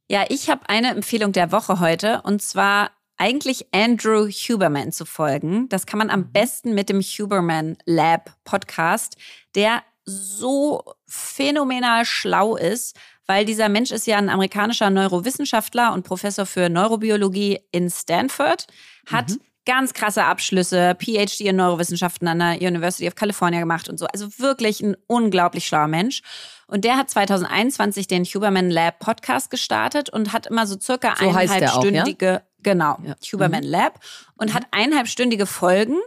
[0.10, 5.68] Ja, ich habe eine Empfehlung der Woche heute und zwar eigentlich Andrew Huberman zu folgen.
[5.70, 9.16] Das kann man am besten mit dem Huberman Lab Podcast,
[9.56, 12.96] der so phänomenal schlau ist,
[13.28, 18.68] weil dieser Mensch ist ja ein amerikanischer Neurowissenschaftler und Professor für Neurobiologie in Stanford,
[19.08, 19.34] hat
[19.66, 24.06] ganz krasse Abschlüsse, PhD in Neurowissenschaften an der University of California gemacht und so.
[24.06, 26.22] Also wirklich ein unglaublich schlauer Mensch.
[26.68, 31.26] Und der hat 2021 den Huberman Lab Podcast gestartet und hat immer so circa So
[31.26, 31.40] auch, ja?
[31.40, 33.16] eineinhalbstündige, genau, Ja.
[33.34, 34.00] Huberman Lab
[34.38, 35.98] und hat eineinhalbstündige Folgen.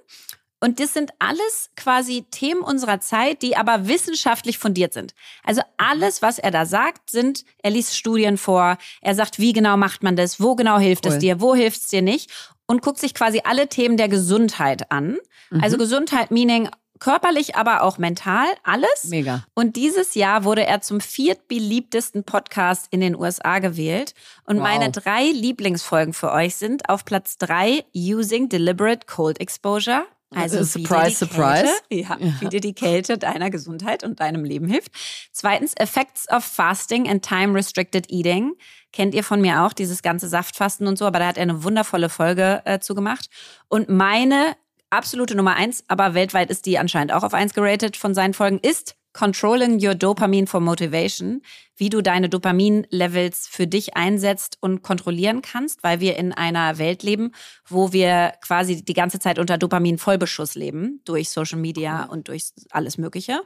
[0.60, 5.14] Und das sind alles quasi Themen unserer Zeit, die aber wissenschaftlich fundiert sind.
[5.44, 9.76] Also alles, was er da sagt, sind, er liest Studien vor, er sagt, wie genau
[9.76, 11.18] macht man das, wo genau hilft es Cool.
[11.20, 12.30] dir, wo hilft es dir nicht
[12.66, 15.18] und guckt sich quasi alle Themen der Gesundheit an.
[15.60, 19.04] Also Gesundheit, meaning körperlich, aber auch mental, alles.
[19.04, 19.44] Mega.
[19.54, 24.14] Und dieses Jahr wurde er zum viertbeliebtesten Podcast in den USA gewählt.
[24.44, 24.64] Und Wow.
[24.64, 30.04] meine drei Lieblingsfolgen für euch sind auf Platz drei Using Deliberate Cold Exposure.
[30.34, 31.64] Also wie dir surprise, die surprise.
[31.88, 34.92] Kälte, ja, wie dir die Kälte deiner Gesundheit und deinem Leben hilft.
[35.32, 38.52] Zweitens Effects of Fasting and Time Restricted Eating.
[38.92, 41.64] Kennt ihr von mir auch, dieses ganze Saftfasten und so, aber da hat er eine
[41.64, 43.28] wundervolle Folge äh, zu gemacht.
[43.68, 44.56] Und meine
[44.90, 48.58] absolute Nummer eins, aber weltweit ist die anscheinend auch auf eins geratet von seinen Folgen,
[48.58, 51.42] ist Controlling Your Dopamine for Motivation,
[51.76, 57.02] wie du deine Dopamin-Levels für dich einsetzt und kontrollieren kannst, weil wir in einer Welt
[57.02, 57.32] leben,
[57.66, 62.98] wo wir quasi die ganze Zeit unter Dopamin-Vollbeschuss leben, durch Social Media und durch alles
[62.98, 63.40] Mögliche.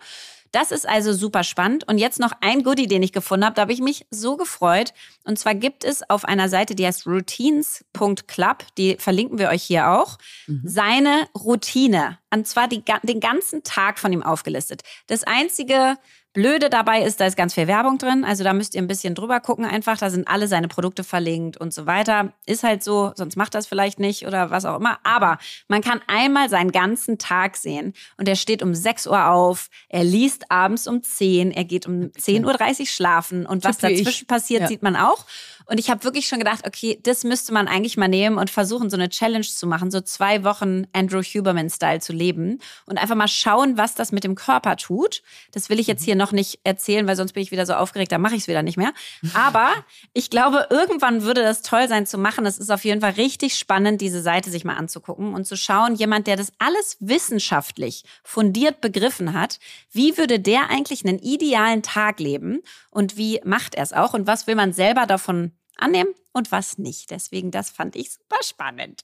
[0.53, 1.89] Das ist also super spannend.
[1.89, 3.55] Und jetzt noch ein Goodie, den ich gefunden habe.
[3.55, 4.93] Da habe ich mich so gefreut.
[5.25, 9.91] Und zwar gibt es auf einer Seite, die heißt routines.club, die verlinken wir euch hier
[9.91, 10.19] auch,
[10.63, 12.19] seine Routine.
[12.31, 14.83] Und zwar die, den ganzen Tag von ihm aufgelistet.
[15.07, 15.97] Das einzige
[16.33, 18.25] Blöde dabei ist, da ist ganz viel Werbung drin.
[18.25, 19.99] Also da müsst ihr ein bisschen drüber gucken einfach.
[19.99, 22.33] Da sind alle seine Produkte verlinkt und so weiter.
[22.47, 24.99] Ist halt so, sonst macht das vielleicht nicht oder was auch immer.
[25.05, 27.93] Aber man kann einmal seinen ganzen Tag sehen.
[28.17, 32.05] Und er steht um 6 Uhr auf, er liest abends um 10, er geht um
[32.13, 33.45] 10.30 Uhr schlafen.
[33.45, 34.69] Und was dazwischen passiert, Ja.
[34.69, 35.27] sieht man auch.
[35.67, 38.91] Und ich habe wirklich schon gedacht, okay, das müsste man eigentlich mal nehmen und versuchen,
[38.91, 43.29] so eine Challenge zu machen, so zwei Wochen Andrew Huberman-Style zu leben und einfach mal
[43.29, 45.23] schauen, was das mit dem Körper tut.
[45.53, 48.13] Das will ich jetzt hier noch nicht erzählen, weil sonst bin ich wieder so aufgeregt,
[48.13, 48.93] dann mache ich es wieder nicht mehr.
[49.35, 49.71] Aber
[50.13, 52.47] ich glaube, irgendwann würde das toll sein zu machen.
[52.47, 55.95] Es ist auf jeden Fall richtig spannend, diese Seite sich mal anzugucken und zu schauen,
[55.95, 59.59] jemand, der das alles wissenschaftlich fundiert begriffen hat,
[59.91, 62.61] wie würde der eigentlich einen idealen Tag leben
[62.91, 66.79] und wie macht er es auch und was will man selber davon annehmen und was
[66.79, 67.11] nicht.
[67.11, 69.03] Deswegen, das fand ich super spannend.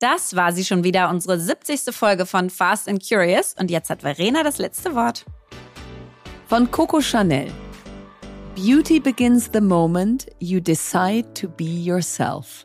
[0.00, 1.94] Das war sie schon wieder, unsere 70.
[1.94, 3.54] Folge von Fast and Curious.
[3.58, 5.24] Und jetzt hat Verena das letzte Wort.
[6.46, 7.50] Von Coco Chanel.
[8.54, 12.64] Beauty begins the moment you decide to be yourself.